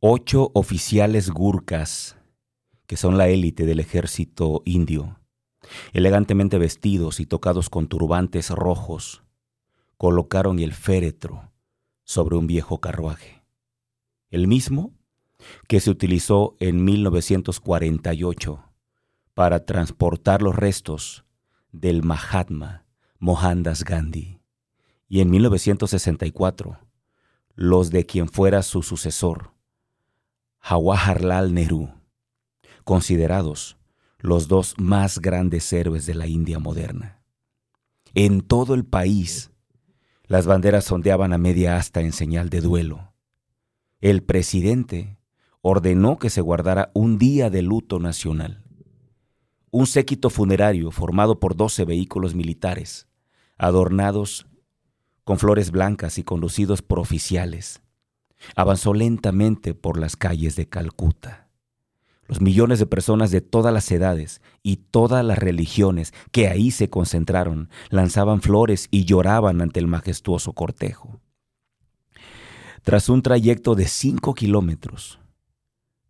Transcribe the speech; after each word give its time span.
ocho 0.00 0.50
oficiales 0.54 1.30
gurkas, 1.30 2.16
que 2.86 2.96
son 2.96 3.16
la 3.16 3.28
élite 3.28 3.64
del 3.64 3.80
ejército 3.80 4.62
indio, 4.64 5.18
elegantemente 5.92 6.58
vestidos 6.58 7.18
y 7.20 7.26
tocados 7.26 7.70
con 7.70 7.88
turbantes 7.88 8.50
rojos, 8.50 9.22
colocaron 9.96 10.58
el 10.58 10.72
féretro 10.72 11.50
sobre 12.04 12.36
un 12.36 12.46
viejo 12.46 12.80
carruaje, 12.80 13.42
el 14.30 14.46
mismo 14.46 14.92
que 15.68 15.80
se 15.80 15.90
utilizó 15.90 16.56
en 16.60 16.84
1948 16.84 18.62
para 19.34 19.64
transportar 19.64 20.42
los 20.42 20.54
restos 20.54 21.24
del 21.72 22.02
Mahatma 22.02 22.84
Mohandas 23.18 23.84
Gandhi 23.84 24.40
y 25.08 25.20
en 25.20 25.30
1964 25.30 26.78
los 27.54 27.90
de 27.90 28.04
quien 28.04 28.28
fuera 28.28 28.62
su 28.62 28.82
sucesor, 28.82 29.55
Jawaharlal 30.68 31.54
Nehru, 31.54 31.90
considerados 32.82 33.78
los 34.18 34.48
dos 34.48 34.74
más 34.78 35.20
grandes 35.20 35.72
héroes 35.72 36.06
de 36.06 36.16
la 36.16 36.26
India 36.26 36.58
moderna. 36.58 37.22
En 38.14 38.40
todo 38.40 38.74
el 38.74 38.84
país, 38.84 39.52
las 40.24 40.44
banderas 40.44 40.90
ondeaban 40.90 41.32
a 41.32 41.38
media 41.38 41.76
asta 41.76 42.00
en 42.00 42.10
señal 42.10 42.50
de 42.50 42.62
duelo. 42.62 43.12
El 44.00 44.24
presidente 44.24 45.20
ordenó 45.60 46.18
que 46.18 46.30
se 46.30 46.40
guardara 46.40 46.90
un 46.94 47.16
día 47.16 47.48
de 47.48 47.62
luto 47.62 48.00
nacional. 48.00 48.64
Un 49.70 49.86
séquito 49.86 50.30
funerario 50.30 50.90
formado 50.90 51.38
por 51.38 51.54
doce 51.54 51.84
vehículos 51.84 52.34
militares, 52.34 53.06
adornados 53.56 54.48
con 55.22 55.38
flores 55.38 55.70
blancas 55.70 56.18
y 56.18 56.24
conducidos 56.24 56.82
por 56.82 56.98
oficiales, 56.98 57.85
avanzó 58.54 58.94
lentamente 58.94 59.74
por 59.74 59.98
las 59.98 60.16
calles 60.16 60.56
de 60.56 60.68
Calcuta. 60.68 61.48
Los 62.28 62.40
millones 62.40 62.78
de 62.78 62.86
personas 62.86 63.30
de 63.30 63.40
todas 63.40 63.72
las 63.72 63.90
edades 63.92 64.42
y 64.62 64.76
todas 64.76 65.24
las 65.24 65.38
religiones 65.38 66.12
que 66.32 66.48
ahí 66.48 66.70
se 66.70 66.90
concentraron 66.90 67.70
lanzaban 67.88 68.42
flores 68.42 68.88
y 68.90 69.04
lloraban 69.04 69.60
ante 69.60 69.78
el 69.78 69.86
majestuoso 69.86 70.52
cortejo. 70.52 71.20
Tras 72.82 73.08
un 73.08 73.22
trayecto 73.22 73.74
de 73.74 73.86
cinco 73.86 74.34
kilómetros, 74.34 75.20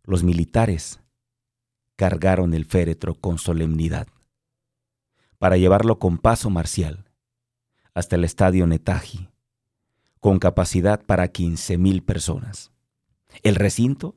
los 0.03 0.23
militares 0.23 0.99
cargaron 1.95 2.53
el 2.53 2.65
féretro 2.65 3.15
con 3.15 3.37
solemnidad 3.37 4.07
para 5.37 5.57
llevarlo 5.57 5.99
con 5.99 6.17
paso 6.17 6.49
marcial 6.49 7.05
hasta 7.93 8.15
el 8.15 8.23
estadio 8.23 8.67
Netaji, 8.67 9.29
con 10.19 10.39
capacidad 10.39 11.03
para 11.05 11.31
15.000 11.31 12.03
personas. 12.03 12.71
El 13.43 13.55
recinto 13.55 14.15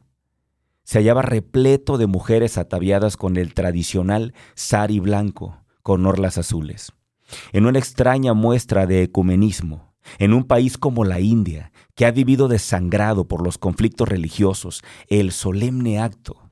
se 0.84 0.98
hallaba 0.98 1.22
repleto 1.22 1.98
de 1.98 2.06
mujeres 2.06 2.58
ataviadas 2.58 3.16
con 3.16 3.36
el 3.36 3.54
tradicional 3.54 4.34
sari 4.54 4.98
blanco 4.98 5.62
con 5.82 6.06
orlas 6.06 6.38
azules. 6.38 6.92
En 7.52 7.66
una 7.66 7.78
extraña 7.78 8.34
muestra 8.34 8.86
de 8.86 9.02
ecumenismo, 9.04 9.94
en 10.18 10.32
un 10.32 10.44
país 10.44 10.78
como 10.78 11.04
la 11.04 11.20
India, 11.20 11.72
que 11.94 12.06
ha 12.06 12.10
vivido 12.10 12.48
desangrado 12.48 13.28
por 13.28 13.42
los 13.42 13.58
conflictos 13.58 14.08
religiosos, 14.08 14.82
el 15.08 15.32
solemne 15.32 16.00
acto 16.00 16.50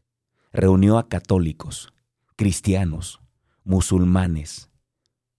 reunió 0.53 0.99
a 0.99 1.09
católicos, 1.09 1.93
cristianos, 2.37 3.21
musulmanes, 3.65 4.71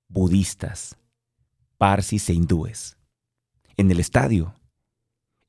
budistas, 0.08 0.98
parsis 1.78 2.30
e 2.30 2.34
hindúes. 2.34 2.99
En 3.80 3.90
el 3.90 4.02
estadio, 4.02 4.56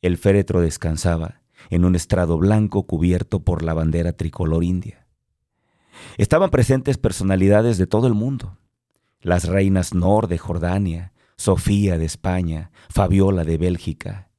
el 0.03 0.17
féretro 0.17 0.61
descansaba 0.61 1.43
en 1.69 1.85
un 1.85 1.97
estrado 1.97 2.39
blanco 2.39 2.85
cubierto 2.85 3.43
por 3.43 3.65
la 3.65 3.75
bandera 3.75 4.13
tricolor 4.13 4.63
india. 4.63 5.05
Estaban 6.17 6.51
presentes 6.51 6.97
personalidades 6.97 7.77
de 7.77 7.89
todo 7.89 8.07
el 8.07 8.15
mundo. 8.15 8.57
Las 9.21 9.49
reinas 9.49 9.95
Nor 9.95 10.29
de 10.29 10.39
Jordania, 10.39 11.13
Sofía 11.37 11.99
de 11.99 12.05
España, 12.05 12.71
Fabiola 12.89 13.43
de 13.43 13.59
Bélgica, 13.59 14.31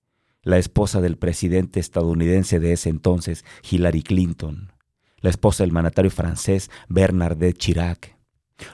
la 0.42 0.58
esposa 0.58 1.02
del 1.02 1.18
presidente 1.18 1.82
estadounidense 1.82 2.62
de 2.62 2.72
ese 2.72 2.88
entonces, 2.88 3.44
Hillary 3.70 4.04
Clinton, 4.04 4.72
la 5.18 5.32
esposa 5.32 5.64
del 5.64 5.74
mandatario 5.74 6.12
francés 6.12 6.72
Bernardet 6.88 7.58
Chirac, 7.58 8.16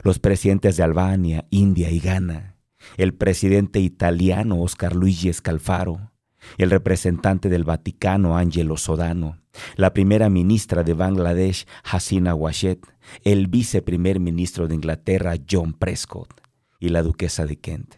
los 0.03 0.19
presidentes 0.19 0.77
de 0.77 0.83
Albania, 0.83 1.47
India 1.49 1.89
y 1.89 2.01
Ghana, 2.01 2.56
el 2.95 3.13
presidente 3.13 3.79
italiano 3.79 4.61
Oscar 4.61 4.95
Luigi 4.95 5.31
Scalfaro, 5.33 6.11
el 6.57 6.69
representante 6.69 7.49
del 7.49 7.63
Vaticano 7.63 8.37
Angelo 8.37 8.77
Sodano, 8.77 9.39
la 9.75 9.93
primera 9.93 10.29
ministra 10.29 10.83
de 10.83 10.93
Bangladesh 10.93 11.65
Hasina 11.83 12.35
Washet, 12.35 12.85
el 13.23 13.47
viceprimer 13.47 14.19
ministro 14.19 14.67
de 14.67 14.75
Inglaterra 14.75 15.35
John 15.49 15.73
Prescott 15.73 16.41
y 16.79 16.89
la 16.89 17.03
duquesa 17.03 17.45
de 17.45 17.57
Kent. 17.57 17.95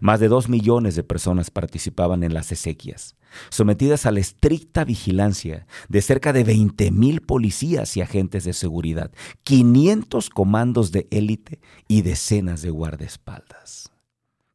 Más 0.00 0.20
de 0.20 0.28
dos 0.28 0.48
millones 0.48 0.94
de 0.94 1.02
personas 1.02 1.50
participaban 1.50 2.22
en 2.22 2.34
las 2.34 2.52
exequias, 2.52 3.16
sometidas 3.50 4.06
a 4.06 4.10
la 4.10 4.20
estricta 4.20 4.84
vigilancia 4.84 5.66
de 5.88 6.02
cerca 6.02 6.32
de 6.32 6.44
20.000 6.44 7.24
policías 7.24 7.96
y 7.96 8.00
agentes 8.00 8.44
de 8.44 8.52
seguridad, 8.52 9.10
500 9.44 10.30
comandos 10.30 10.92
de 10.92 11.08
élite 11.10 11.60
y 11.88 12.02
decenas 12.02 12.62
de 12.62 12.70
guardaespaldas. 12.70 13.90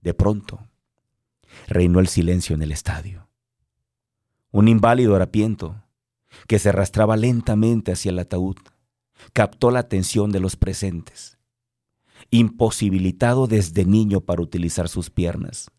De 0.01 0.13
pronto, 0.13 0.67
reinó 1.67 1.99
el 1.99 2.07
silencio 2.07 2.55
en 2.55 2.61
el 2.61 2.71
estadio. 2.71 3.27
Un 4.51 4.67
inválido 4.67 5.15
harapiento, 5.15 5.83
que 6.47 6.59
se 6.59 6.69
arrastraba 6.69 7.17
lentamente 7.17 7.91
hacia 7.91 8.11
el 8.11 8.19
ataúd, 8.19 8.57
captó 9.33 9.71
la 9.71 9.79
atención 9.79 10.31
de 10.31 10.39
los 10.39 10.55
presentes. 10.55 11.37
Imposibilitado 12.31 13.47
desde 13.47 13.85
niño 13.85 14.21
para 14.21 14.41
utilizar 14.41 14.89
sus 14.89 15.09
piernas, 15.09 15.71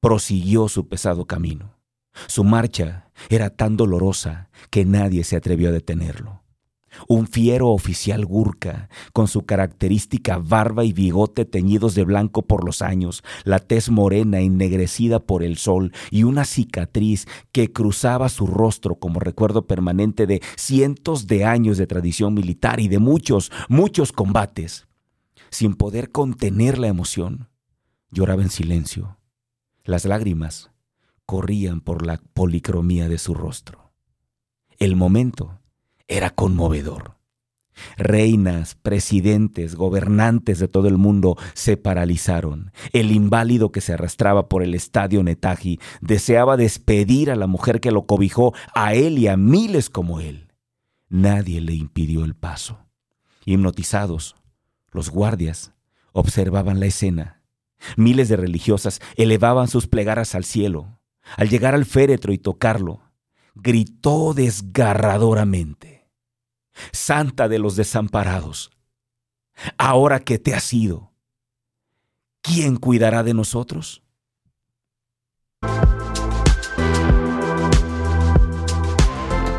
prosiguió 0.00 0.68
su 0.68 0.88
pesado 0.88 1.26
camino. 1.26 1.79
Su 2.26 2.44
marcha 2.44 3.10
era 3.28 3.50
tan 3.50 3.76
dolorosa 3.76 4.50
que 4.70 4.84
nadie 4.84 5.24
se 5.24 5.36
atrevió 5.36 5.68
a 5.68 5.72
detenerlo. 5.72 6.42
Un 7.06 7.28
fiero 7.28 7.68
oficial 7.68 8.26
gurka, 8.26 8.88
con 9.12 9.28
su 9.28 9.42
característica 9.46 10.38
barba 10.38 10.84
y 10.84 10.92
bigote 10.92 11.44
teñidos 11.44 11.94
de 11.94 12.04
blanco 12.04 12.42
por 12.42 12.64
los 12.64 12.82
años, 12.82 13.22
la 13.44 13.60
tez 13.60 13.90
morena 13.90 14.40
ennegrecida 14.40 15.20
por 15.20 15.44
el 15.44 15.56
sol 15.56 15.92
y 16.10 16.24
una 16.24 16.44
cicatriz 16.44 17.26
que 17.52 17.72
cruzaba 17.72 18.28
su 18.28 18.46
rostro 18.46 18.96
como 18.96 19.20
recuerdo 19.20 19.66
permanente 19.66 20.26
de 20.26 20.42
cientos 20.56 21.28
de 21.28 21.44
años 21.44 21.78
de 21.78 21.86
tradición 21.86 22.34
militar 22.34 22.80
y 22.80 22.88
de 22.88 22.98
muchos, 22.98 23.52
muchos 23.68 24.10
combates. 24.10 24.88
Sin 25.50 25.74
poder 25.74 26.10
contener 26.10 26.78
la 26.78 26.88
emoción, 26.88 27.48
lloraba 28.10 28.42
en 28.42 28.50
silencio. 28.50 29.16
Las 29.84 30.04
lágrimas 30.04 30.70
corrían 31.30 31.80
por 31.80 32.04
la 32.04 32.20
policromía 32.34 33.08
de 33.08 33.16
su 33.16 33.34
rostro. 33.34 33.92
El 34.80 34.96
momento 34.96 35.60
era 36.08 36.30
conmovedor. 36.30 37.18
Reinas, 37.96 38.74
presidentes, 38.74 39.76
gobernantes 39.76 40.58
de 40.58 40.66
todo 40.66 40.88
el 40.88 40.98
mundo 40.98 41.36
se 41.54 41.76
paralizaron. 41.76 42.72
El 42.92 43.12
inválido 43.12 43.70
que 43.70 43.80
se 43.80 43.92
arrastraba 43.92 44.48
por 44.48 44.64
el 44.64 44.74
estadio 44.74 45.22
Netaji 45.22 45.78
deseaba 46.00 46.56
despedir 46.56 47.30
a 47.30 47.36
la 47.36 47.46
mujer 47.46 47.80
que 47.80 47.92
lo 47.92 48.06
cobijó, 48.06 48.52
a 48.74 48.94
él 48.94 49.16
y 49.16 49.28
a 49.28 49.36
miles 49.36 49.88
como 49.88 50.18
él. 50.18 50.48
Nadie 51.08 51.60
le 51.60 51.74
impidió 51.74 52.24
el 52.24 52.34
paso. 52.34 52.88
Hipnotizados, 53.44 54.34
los 54.90 55.10
guardias 55.10 55.74
observaban 56.12 56.80
la 56.80 56.86
escena. 56.86 57.40
Miles 57.96 58.28
de 58.28 58.36
religiosas 58.36 59.00
elevaban 59.14 59.68
sus 59.68 59.86
plegaras 59.86 60.34
al 60.34 60.42
cielo. 60.42 60.99
Al 61.36 61.48
llegar 61.48 61.74
al 61.74 61.84
féretro 61.84 62.32
y 62.32 62.38
tocarlo, 62.38 63.00
gritó 63.54 64.34
desgarradoramente 64.34 66.00
Santa 66.92 67.48
de 67.48 67.58
los 67.58 67.76
desamparados, 67.76 68.70
ahora 69.76 70.20
que 70.20 70.38
te 70.38 70.54
has 70.54 70.72
ido, 70.72 71.12
¿quién 72.40 72.76
cuidará 72.76 73.22
de 73.22 73.34
nosotros? 73.34 74.02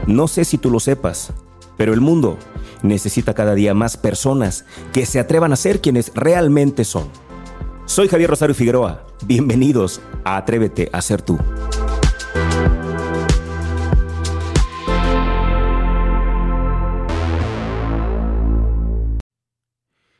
No 0.07 0.28
sé 0.28 0.45
si 0.45 0.57
tú 0.57 0.72
lo 0.72 0.80
sepas, 0.80 1.31
pero 1.78 1.94
el 1.94 2.01
mundo 2.01 2.38
necesita 2.81 3.34
cada 3.34 3.54
día 3.54 3.74
más 3.74 3.98
personas 3.98 4.66
que 4.94 5.06
se 5.06 5.19
atrevan 5.19 5.54
a 5.54 5.56
ser 5.56 5.80
quienes 5.80 6.12
realmente 6.16 6.84
son. 6.84 7.10
Soy 7.86 8.07
Javier 8.07 8.30
Rosario 8.30 8.56
Figueroa. 8.56 9.06
Bienvenidos 9.25 10.01
a 10.24 10.38
Atrévete 10.38 10.89
a 10.94 11.01
ser 11.01 11.22
tú. 11.22 11.38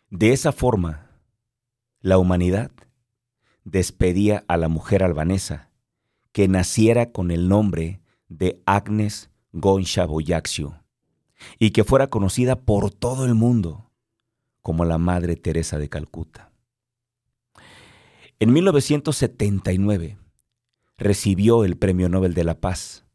De 0.10 0.34
esa 0.34 0.52
forma, 0.52 1.10
la 2.02 2.18
humanidad 2.18 2.72
despedía 3.64 4.44
a 4.48 4.58
la 4.58 4.68
mujer 4.68 5.04
albanesa 5.04 5.70
que 6.32 6.48
naciera 6.48 7.12
con 7.12 7.32
el 7.32 7.48
nombre 7.48 8.02
de 8.28 8.62
Agnes 8.66 9.30
Goncha 9.54 10.06
Boyaxiu 10.06 10.74
y 11.58 11.72
que 11.72 11.84
fuera 11.84 12.08
conocida 12.08 12.56
por 12.58 12.92
todo 12.92 13.26
el 13.26 13.36
mundo 13.36 13.92
como 14.62 14.84
la 14.84 14.98
Madre 14.98 15.36
Teresa 15.36 15.80
de 15.80 15.90
Calcuta. 15.90 16.51
En 18.42 18.52
1979 18.54 20.18
recibió 20.98 21.64
el 21.64 21.78
Premio 21.78 22.10
Nobel 22.10 22.34
de 22.34 22.44
la 22.44 22.60
Paz. 22.60 23.06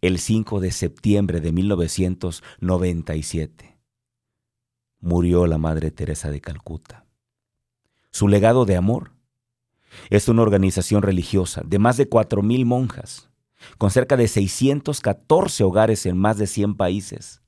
El 0.00 0.18
5 0.18 0.60
de 0.60 0.70
septiembre 0.70 1.42
de 1.42 1.52
1997 1.52 3.76
murió 5.00 5.46
la 5.46 5.58
Madre 5.58 5.90
Teresa 5.90 6.30
de 6.30 6.40
Calcuta. 6.40 7.04
Su 8.10 8.28
legado 8.28 8.64
de 8.64 8.76
amor 8.76 9.12
es 10.08 10.28
una 10.28 10.40
organización 10.40 11.02
religiosa 11.02 11.60
de 11.66 11.78
más 11.78 11.98
de 11.98 12.08
4.000 12.08 12.64
monjas, 12.64 13.28
con 13.76 13.90
cerca 13.90 14.16
de 14.16 14.28
614 14.28 15.62
hogares 15.62 16.06
en 16.06 16.16
más 16.16 16.38
de 16.38 16.46
100 16.46 16.76
países. 16.76 17.42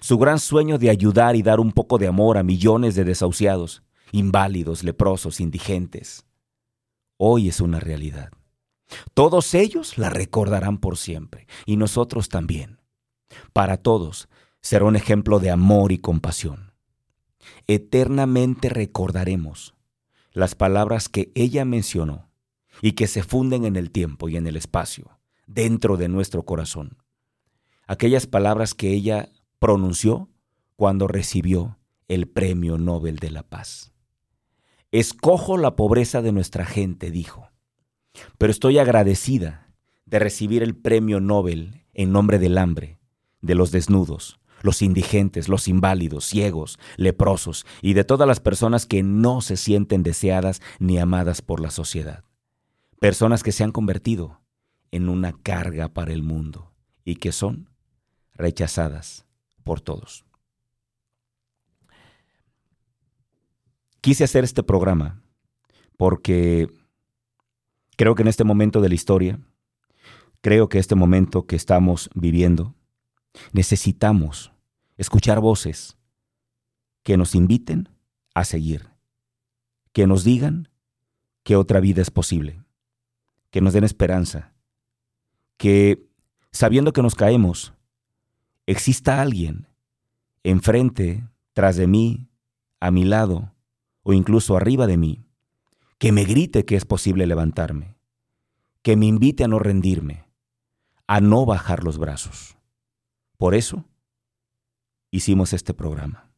Su 0.00 0.18
gran 0.18 0.40
sueño 0.40 0.76
de 0.76 0.90
ayudar 0.90 1.36
y 1.36 1.42
dar 1.42 1.60
un 1.60 1.70
poco 1.70 1.98
de 1.98 2.08
amor 2.08 2.36
a 2.36 2.42
millones 2.42 2.96
de 2.96 3.04
desahuciados, 3.04 3.84
inválidos, 4.12 4.84
leprosos, 4.84 5.40
indigentes, 5.40 6.26
hoy 7.16 7.48
es 7.48 7.60
una 7.60 7.80
realidad. 7.80 8.30
Todos 9.14 9.54
ellos 9.54 9.98
la 9.98 10.10
recordarán 10.10 10.78
por 10.78 10.96
siempre, 10.96 11.46
y 11.66 11.76
nosotros 11.76 12.28
también. 12.28 12.80
Para 13.52 13.76
todos 13.76 14.28
será 14.60 14.84
un 14.84 14.96
ejemplo 14.96 15.38
de 15.38 15.50
amor 15.50 15.92
y 15.92 15.98
compasión. 15.98 16.72
Eternamente 17.66 18.68
recordaremos 18.68 19.74
las 20.32 20.54
palabras 20.54 21.08
que 21.08 21.32
ella 21.34 21.64
mencionó 21.64 22.30
y 22.82 22.92
que 22.92 23.06
se 23.06 23.22
funden 23.22 23.64
en 23.64 23.76
el 23.76 23.90
tiempo 23.90 24.28
y 24.28 24.36
en 24.36 24.46
el 24.46 24.56
espacio, 24.56 25.18
dentro 25.46 25.96
de 25.96 26.08
nuestro 26.08 26.44
corazón. 26.44 26.98
Aquellas 27.86 28.26
palabras 28.26 28.74
que 28.74 28.92
ella 28.92 29.30
pronunció 29.58 30.28
cuando 30.76 31.08
recibió 31.08 31.78
el 32.08 32.28
Premio 32.28 32.78
Nobel 32.78 33.16
de 33.16 33.30
la 33.30 33.42
Paz. 33.42 33.89
Escojo 34.92 35.56
la 35.56 35.76
pobreza 35.76 36.20
de 36.20 36.32
nuestra 36.32 36.66
gente, 36.66 37.12
dijo, 37.12 37.48
pero 38.38 38.50
estoy 38.50 38.78
agradecida 38.78 39.68
de 40.04 40.18
recibir 40.18 40.64
el 40.64 40.74
Premio 40.74 41.20
Nobel 41.20 41.84
en 41.94 42.10
nombre 42.10 42.40
del 42.40 42.58
hambre, 42.58 42.98
de 43.40 43.54
los 43.54 43.70
desnudos, 43.70 44.40
los 44.62 44.82
indigentes, 44.82 45.48
los 45.48 45.68
inválidos, 45.68 46.24
ciegos, 46.24 46.80
leprosos 46.96 47.66
y 47.82 47.92
de 47.92 48.02
todas 48.02 48.26
las 48.26 48.40
personas 48.40 48.84
que 48.84 49.04
no 49.04 49.42
se 49.42 49.56
sienten 49.56 50.02
deseadas 50.02 50.60
ni 50.80 50.98
amadas 50.98 51.40
por 51.40 51.60
la 51.60 51.70
sociedad. 51.70 52.24
Personas 52.98 53.44
que 53.44 53.52
se 53.52 53.62
han 53.62 53.70
convertido 53.70 54.40
en 54.90 55.08
una 55.08 55.32
carga 55.32 55.88
para 55.88 56.12
el 56.12 56.24
mundo 56.24 56.72
y 57.04 57.14
que 57.14 57.30
son 57.30 57.70
rechazadas 58.34 59.24
por 59.62 59.80
todos. 59.80 60.24
Quise 64.00 64.24
hacer 64.24 64.44
este 64.44 64.62
programa 64.62 65.22
porque 65.96 66.68
creo 67.96 68.14
que 68.14 68.22
en 68.22 68.28
este 68.28 68.44
momento 68.44 68.80
de 68.80 68.88
la 68.88 68.94
historia, 68.94 69.40
creo 70.40 70.68
que 70.68 70.78
este 70.78 70.94
momento 70.94 71.46
que 71.46 71.56
estamos 71.56 72.08
viviendo, 72.14 72.74
Necesitamos 73.52 74.52
escuchar 74.96 75.40
voces 75.40 75.96
que 77.02 77.16
nos 77.16 77.34
inviten 77.34 77.88
a 78.34 78.44
seguir, 78.44 78.90
que 79.92 80.06
nos 80.06 80.24
digan 80.24 80.68
que 81.42 81.56
otra 81.56 81.80
vida 81.80 82.02
es 82.02 82.10
posible, 82.10 82.62
que 83.50 83.60
nos 83.60 83.72
den 83.72 83.84
esperanza, 83.84 84.52
que 85.56 86.06
sabiendo 86.52 86.92
que 86.92 87.02
nos 87.02 87.14
caemos, 87.14 87.72
exista 88.66 89.20
alguien 89.20 89.66
enfrente, 90.42 91.26
tras 91.52 91.76
de 91.76 91.86
mí, 91.86 92.28
a 92.78 92.90
mi 92.90 93.04
lado 93.04 93.52
o 94.02 94.12
incluso 94.12 94.56
arriba 94.56 94.86
de 94.86 94.96
mí, 94.96 95.24
que 95.98 96.12
me 96.12 96.24
grite 96.24 96.64
que 96.64 96.76
es 96.76 96.84
posible 96.84 97.26
levantarme, 97.26 97.96
que 98.82 98.96
me 98.96 99.06
invite 99.06 99.44
a 99.44 99.48
no 99.48 99.58
rendirme, 99.58 100.24
a 101.06 101.20
no 101.20 101.44
bajar 101.44 101.84
los 101.84 101.98
brazos. 101.98 102.56
Por 103.36 103.54
eso 103.54 103.84
hicimos 105.10 105.52
este 105.52 105.74
programa. 105.74 106.30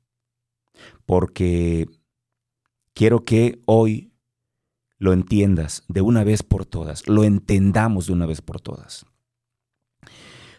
Porque 1.04 1.86
quiero 2.94 3.24
que 3.24 3.60
hoy 3.66 4.12
lo 4.98 5.12
entiendas 5.12 5.84
de 5.88 6.00
una 6.00 6.24
vez 6.24 6.42
por 6.42 6.64
todas, 6.64 7.06
lo 7.08 7.24
entendamos 7.24 8.06
de 8.06 8.12
una 8.12 8.26
vez 8.26 8.40
por 8.40 8.60
todas. 8.60 9.04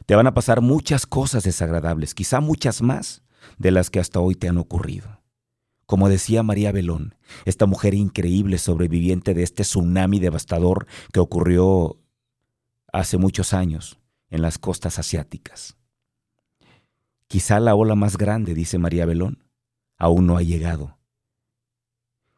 Te 0.06 0.16
van 0.16 0.28
a 0.28 0.34
pasar 0.34 0.62
muchas 0.62 1.06
cosas 1.06 1.44
desagradables, 1.44 2.14
quizá 2.14 2.42
muchas 2.42 2.82
más 2.82 3.24
de 3.58 3.72
las 3.72 3.90
que 3.90 4.00
hasta 4.00 4.20
hoy 4.20 4.36
te 4.36 4.50
han 4.50 4.58
ocurrido. 4.58 5.23
Como 5.86 6.10
decía 6.10 6.44
María 6.44 6.72
Belón, 6.72 7.16
esta 7.46 7.66
mujer 7.66 7.94
increíble 7.94 8.58
sobreviviente 8.58 9.34
de 9.34 9.44
este 9.44 9.64
tsunami 9.64 10.20
devastador 10.20 10.88
que 11.12 11.20
ocurrió 11.20 11.98
hace 12.92 13.18
muchos 13.18 13.54
años 13.54 14.00
en 14.30 14.42
las 14.42 14.58
costas 14.58 15.00
asiáticas. 15.00 15.78
Quizá 17.28 17.60
la 17.60 17.76
ola 17.76 17.96
más 17.96 18.18
grande, 18.18 18.54
dice 18.54 18.78
María 18.78 19.06
Belón, 19.06 19.44
aún 19.98 20.28
no 20.28 20.38
ha 20.38 20.42
llegado. 20.42 20.98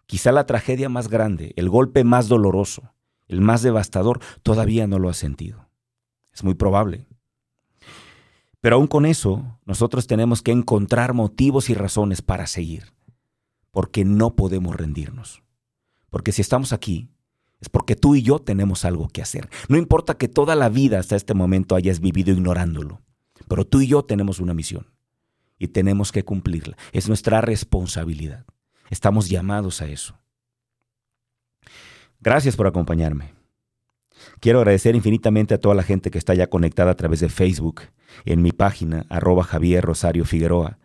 Quizá 0.07 0.31
la 0.31 0.45
tragedia 0.45 0.87
más 0.89 1.09
grande, 1.09 1.53
el 1.55 1.69
golpe 1.69 2.03
más 2.03 2.27
doloroso, 2.27 2.93
el 3.27 3.41
más 3.41 3.61
devastador, 3.61 4.21
todavía 4.43 4.87
no 4.87 4.99
lo 4.99 5.09
ha 5.09 5.13
sentido. 5.13 5.67
Es 6.33 6.43
muy 6.43 6.53
probable. 6.53 7.07
Pero 8.61 8.77
aún 8.77 8.87
con 8.87 9.05
eso, 9.05 9.59
nosotros 9.65 10.07
tenemos 10.07 10.41
que 10.41 10.51
encontrar 10.51 11.13
motivos 11.13 11.69
y 11.69 11.75
razones 11.75 12.21
para 12.21 12.47
seguir, 12.47 12.94
porque 13.75 14.05
no 14.05 14.37
podemos 14.37 14.73
rendirnos. 14.73 15.43
Porque 16.09 16.31
si 16.31 16.41
estamos 16.41 16.71
aquí, 16.71 17.09
es 17.59 17.67
porque 17.67 17.97
tú 17.97 18.15
y 18.15 18.21
yo 18.21 18.39
tenemos 18.39 18.85
algo 18.85 19.09
que 19.09 19.21
hacer. 19.21 19.49
No 19.67 19.75
importa 19.75 20.17
que 20.17 20.29
toda 20.29 20.55
la 20.55 20.69
vida 20.69 20.97
hasta 20.97 21.17
este 21.17 21.33
momento 21.33 21.75
hayas 21.75 21.99
vivido 21.99 22.31
ignorándolo. 22.31 23.01
Pero 23.49 23.67
tú 23.67 23.81
y 23.81 23.87
yo 23.87 24.05
tenemos 24.05 24.39
una 24.39 24.53
misión 24.53 24.87
y 25.59 25.67
tenemos 25.67 26.13
que 26.13 26.23
cumplirla. 26.23 26.77
Es 26.93 27.09
nuestra 27.09 27.41
responsabilidad. 27.41 28.45
Estamos 28.89 29.27
llamados 29.27 29.81
a 29.81 29.87
eso. 29.87 30.17
Gracias 32.21 32.55
por 32.55 32.67
acompañarme. 32.67 33.33
Quiero 34.39 34.59
agradecer 34.59 34.95
infinitamente 34.95 35.53
a 35.53 35.59
toda 35.59 35.75
la 35.75 35.83
gente 35.83 36.11
que 36.11 36.17
está 36.17 36.33
ya 36.33 36.47
conectada 36.47 36.91
a 36.91 36.95
través 36.95 37.19
de 37.19 37.27
Facebook, 37.27 37.81
en 38.23 38.41
mi 38.41 38.53
página, 38.53 39.05
arroba 39.09 39.43
Javier 39.43 39.83
Rosario 39.83 40.23
Figueroa, 40.23 40.79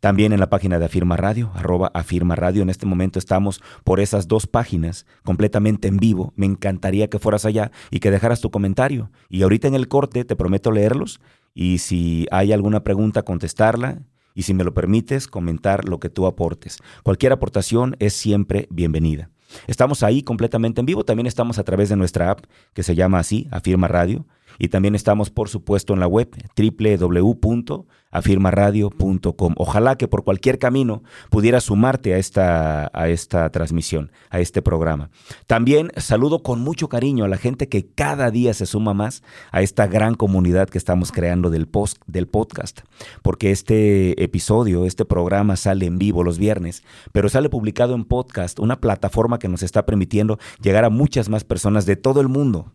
también 0.00 0.32
en 0.32 0.40
la 0.40 0.50
página 0.50 0.78
de 0.78 0.86
Afirma 0.86 1.16
Radio, 1.16 1.52
arroba 1.54 1.90
Afirma 1.94 2.34
Radio. 2.34 2.62
En 2.62 2.70
este 2.70 2.86
momento 2.86 3.18
estamos 3.18 3.62
por 3.84 4.00
esas 4.00 4.26
dos 4.28 4.46
páginas 4.46 5.06
completamente 5.22 5.88
en 5.88 5.98
vivo. 5.98 6.32
Me 6.36 6.46
encantaría 6.46 7.08
que 7.08 7.18
fueras 7.18 7.44
allá 7.44 7.70
y 7.90 8.00
que 8.00 8.10
dejaras 8.10 8.40
tu 8.40 8.50
comentario. 8.50 9.10
Y 9.28 9.42
ahorita 9.42 9.68
en 9.68 9.74
el 9.74 9.88
corte 9.88 10.24
te 10.24 10.36
prometo 10.36 10.72
leerlos 10.72 11.20
y 11.54 11.78
si 11.78 12.26
hay 12.30 12.52
alguna 12.52 12.82
pregunta 12.82 13.22
contestarla 13.22 14.02
y 14.34 14.42
si 14.42 14.54
me 14.54 14.64
lo 14.64 14.72
permites 14.72 15.28
comentar 15.28 15.86
lo 15.86 16.00
que 16.00 16.08
tú 16.08 16.26
aportes. 16.26 16.78
Cualquier 17.02 17.32
aportación 17.32 17.96
es 17.98 18.14
siempre 18.14 18.68
bienvenida. 18.70 19.30
Estamos 19.66 20.02
ahí 20.02 20.22
completamente 20.22 20.80
en 20.80 20.86
vivo, 20.86 21.04
también 21.04 21.26
estamos 21.26 21.58
a 21.58 21.64
través 21.64 21.88
de 21.88 21.96
nuestra 21.96 22.30
app 22.30 22.44
que 22.72 22.82
se 22.84 22.94
llama 22.94 23.18
así, 23.18 23.48
Afirma 23.50 23.88
Radio, 23.88 24.26
y 24.60 24.68
también 24.68 24.94
estamos 24.94 25.30
por 25.30 25.48
supuesto 25.48 25.92
en 25.94 26.00
la 26.00 26.06
web 26.06 26.28
www 26.56 27.86
afirmaradio.com. 28.10 29.54
Ojalá 29.56 29.96
que 29.96 30.08
por 30.08 30.24
cualquier 30.24 30.58
camino 30.58 31.02
pudiera 31.30 31.60
sumarte 31.60 32.14
a 32.14 32.18
esta, 32.18 32.90
a 32.92 33.08
esta 33.08 33.50
transmisión, 33.50 34.10
a 34.30 34.40
este 34.40 34.62
programa. 34.62 35.10
También 35.46 35.92
saludo 35.96 36.42
con 36.42 36.60
mucho 36.60 36.88
cariño 36.88 37.24
a 37.24 37.28
la 37.28 37.36
gente 37.36 37.68
que 37.68 37.86
cada 37.86 38.30
día 38.30 38.54
se 38.54 38.66
suma 38.66 38.94
más 38.94 39.22
a 39.52 39.62
esta 39.62 39.86
gran 39.86 40.14
comunidad 40.14 40.68
que 40.68 40.78
estamos 40.78 41.12
creando 41.12 41.50
del, 41.50 41.68
post, 41.68 41.98
del 42.06 42.26
podcast, 42.26 42.80
porque 43.22 43.50
este 43.50 44.22
episodio, 44.22 44.86
este 44.86 45.04
programa 45.04 45.56
sale 45.56 45.86
en 45.86 45.98
vivo 45.98 46.24
los 46.24 46.38
viernes, 46.38 46.82
pero 47.12 47.28
sale 47.28 47.48
publicado 47.48 47.94
en 47.94 48.04
podcast, 48.04 48.58
una 48.58 48.80
plataforma 48.80 49.38
que 49.38 49.48
nos 49.48 49.62
está 49.62 49.86
permitiendo 49.86 50.38
llegar 50.60 50.84
a 50.84 50.90
muchas 50.90 51.28
más 51.28 51.44
personas 51.44 51.86
de 51.86 51.96
todo 51.96 52.20
el 52.20 52.28
mundo. 52.28 52.72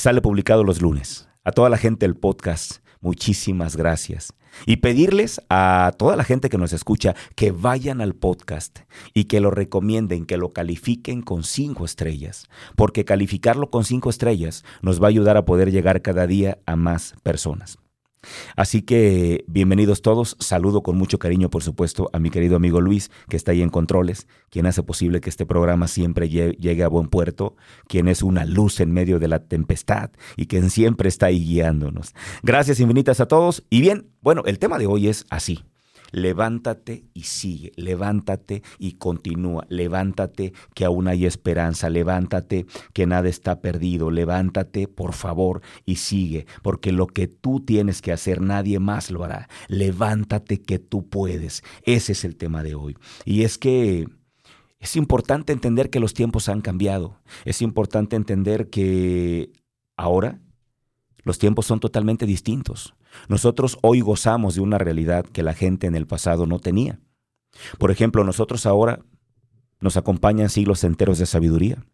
Sale 0.00 0.22
publicado 0.22 0.64
los 0.64 0.80
lunes. 0.80 1.28
A 1.44 1.52
toda 1.52 1.68
la 1.68 1.76
gente 1.76 2.06
del 2.06 2.16
podcast 2.16 2.78
muchísimas 3.02 3.76
gracias. 3.76 4.32
Y 4.64 4.76
pedirles 4.76 5.42
a 5.50 5.92
toda 5.98 6.16
la 6.16 6.24
gente 6.24 6.48
que 6.48 6.56
nos 6.56 6.72
escucha 6.72 7.14
que 7.36 7.52
vayan 7.52 8.00
al 8.00 8.14
podcast 8.14 8.78
y 9.12 9.24
que 9.24 9.40
lo 9.40 9.50
recomienden, 9.50 10.24
que 10.24 10.38
lo 10.38 10.54
califiquen 10.54 11.20
con 11.20 11.44
cinco 11.44 11.84
estrellas, 11.84 12.48
porque 12.76 13.04
calificarlo 13.04 13.68
con 13.68 13.84
cinco 13.84 14.08
estrellas 14.08 14.64
nos 14.80 15.02
va 15.02 15.08
a 15.08 15.10
ayudar 15.10 15.36
a 15.36 15.44
poder 15.44 15.70
llegar 15.70 16.00
cada 16.00 16.26
día 16.26 16.56
a 16.64 16.76
más 16.76 17.14
personas. 17.22 17.78
Así 18.56 18.82
que 18.82 19.44
bienvenidos 19.46 20.02
todos. 20.02 20.36
Saludo 20.40 20.82
con 20.82 20.96
mucho 20.96 21.18
cariño, 21.18 21.50
por 21.50 21.62
supuesto, 21.62 22.10
a 22.12 22.18
mi 22.18 22.30
querido 22.30 22.56
amigo 22.56 22.80
Luis, 22.80 23.10
que 23.28 23.36
está 23.36 23.52
ahí 23.52 23.62
en 23.62 23.70
controles, 23.70 24.26
quien 24.50 24.66
hace 24.66 24.82
posible 24.82 25.20
que 25.20 25.30
este 25.30 25.46
programa 25.46 25.88
siempre 25.88 26.28
llegue 26.28 26.82
a 26.82 26.88
buen 26.88 27.08
puerto, 27.08 27.56
quien 27.86 28.08
es 28.08 28.22
una 28.22 28.44
luz 28.44 28.80
en 28.80 28.92
medio 28.92 29.18
de 29.18 29.28
la 29.28 29.40
tempestad 29.40 30.10
y 30.36 30.46
quien 30.46 30.70
siempre 30.70 31.08
está 31.08 31.26
ahí 31.26 31.44
guiándonos. 31.44 32.14
Gracias 32.42 32.80
infinitas 32.80 33.20
a 33.20 33.26
todos. 33.26 33.64
Y 33.70 33.80
bien, 33.80 34.10
bueno, 34.20 34.42
el 34.46 34.58
tema 34.58 34.78
de 34.78 34.86
hoy 34.86 35.08
es 35.08 35.26
así 35.30 35.64
levántate 36.12 37.04
y 37.14 37.22
sigue, 37.22 37.72
levántate 37.76 38.62
y 38.78 38.92
continúa, 38.92 39.66
levántate 39.68 40.52
que 40.74 40.84
aún 40.84 41.08
hay 41.08 41.26
esperanza, 41.26 41.90
levántate 41.90 42.66
que 42.92 43.06
nada 43.06 43.28
está 43.28 43.60
perdido, 43.60 44.10
levántate 44.10 44.88
por 44.88 45.12
favor 45.12 45.62
y 45.84 45.96
sigue, 45.96 46.46
porque 46.62 46.92
lo 46.92 47.06
que 47.06 47.28
tú 47.28 47.60
tienes 47.60 48.02
que 48.02 48.12
hacer 48.12 48.40
nadie 48.40 48.78
más 48.78 49.10
lo 49.10 49.24
hará, 49.24 49.48
levántate 49.68 50.62
que 50.62 50.78
tú 50.78 51.08
puedes, 51.08 51.62
ese 51.82 52.12
es 52.12 52.24
el 52.24 52.36
tema 52.36 52.62
de 52.62 52.74
hoy. 52.74 52.96
Y 53.24 53.42
es 53.42 53.58
que... 53.58 54.06
Es 54.82 54.96
importante 54.96 55.52
entender 55.52 55.90
que 55.90 56.00
los 56.00 56.14
tiempos 56.14 56.48
han 56.48 56.62
cambiado. 56.62 57.20
Es 57.44 57.60
importante 57.60 58.16
entender 58.16 58.70
que 58.70 59.52
ahora 59.94 60.40
los 61.22 61.38
tiempos 61.38 61.66
son 61.66 61.80
totalmente 61.80 62.24
distintos. 62.24 62.94
Nosotros 63.28 63.78
hoy 63.82 64.00
gozamos 64.00 64.54
de 64.54 64.60
una 64.60 64.78
realidad 64.78 65.24
que 65.24 65.42
la 65.42 65.54
gente 65.54 65.86
en 65.86 65.94
el 65.94 66.06
pasado 66.06 66.46
no 66.46 66.58
tenía. 66.58 67.00
Por 67.78 67.90
ejemplo, 67.90 68.24
nosotros 68.24 68.66
ahora 68.66 69.00
nos 69.80 69.96
acompañan 69.96 70.50
siglos 70.50 70.84
enteros 70.84 71.18
de 71.18 71.26
sabiduría. 71.26 71.84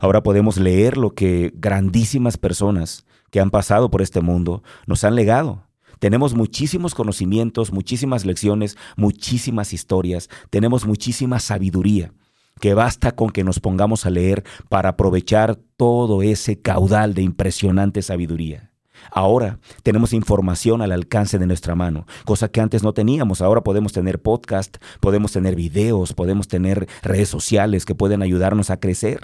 Ahora 0.00 0.22
podemos 0.22 0.58
leer 0.58 0.96
lo 0.96 1.10
que 1.10 1.52
grandísimas 1.54 2.36
personas 2.36 3.04
que 3.30 3.40
han 3.40 3.50
pasado 3.50 3.90
por 3.90 4.02
este 4.02 4.20
mundo 4.20 4.62
nos 4.86 5.04
han 5.04 5.14
legado. 5.14 5.64
Tenemos 5.98 6.34
muchísimos 6.34 6.94
conocimientos, 6.94 7.72
muchísimas 7.72 8.24
lecciones, 8.26 8.76
muchísimas 8.96 9.72
historias, 9.72 10.28
tenemos 10.50 10.86
muchísima 10.86 11.40
sabiduría 11.40 12.12
que 12.60 12.74
basta 12.74 13.12
con 13.12 13.30
que 13.30 13.44
nos 13.44 13.60
pongamos 13.60 14.06
a 14.06 14.10
leer 14.10 14.44
para 14.68 14.90
aprovechar 14.90 15.56
todo 15.76 16.22
ese 16.22 16.60
caudal 16.60 17.14
de 17.14 17.22
impresionante 17.22 18.02
sabiduría. 18.02 18.72
Ahora 19.10 19.58
tenemos 19.82 20.12
información 20.12 20.82
al 20.82 20.92
alcance 20.92 21.38
de 21.38 21.46
nuestra 21.46 21.74
mano, 21.74 22.06
cosa 22.24 22.48
que 22.48 22.60
antes 22.60 22.82
no 22.82 22.92
teníamos. 22.92 23.40
Ahora 23.40 23.62
podemos 23.62 23.92
tener 23.92 24.20
podcast, 24.20 24.76
podemos 25.00 25.32
tener 25.32 25.54
videos, 25.54 26.12
podemos 26.12 26.48
tener 26.48 26.88
redes 27.02 27.28
sociales 27.28 27.84
que 27.84 27.94
pueden 27.94 28.22
ayudarnos 28.22 28.70
a 28.70 28.78
crecer. 28.78 29.20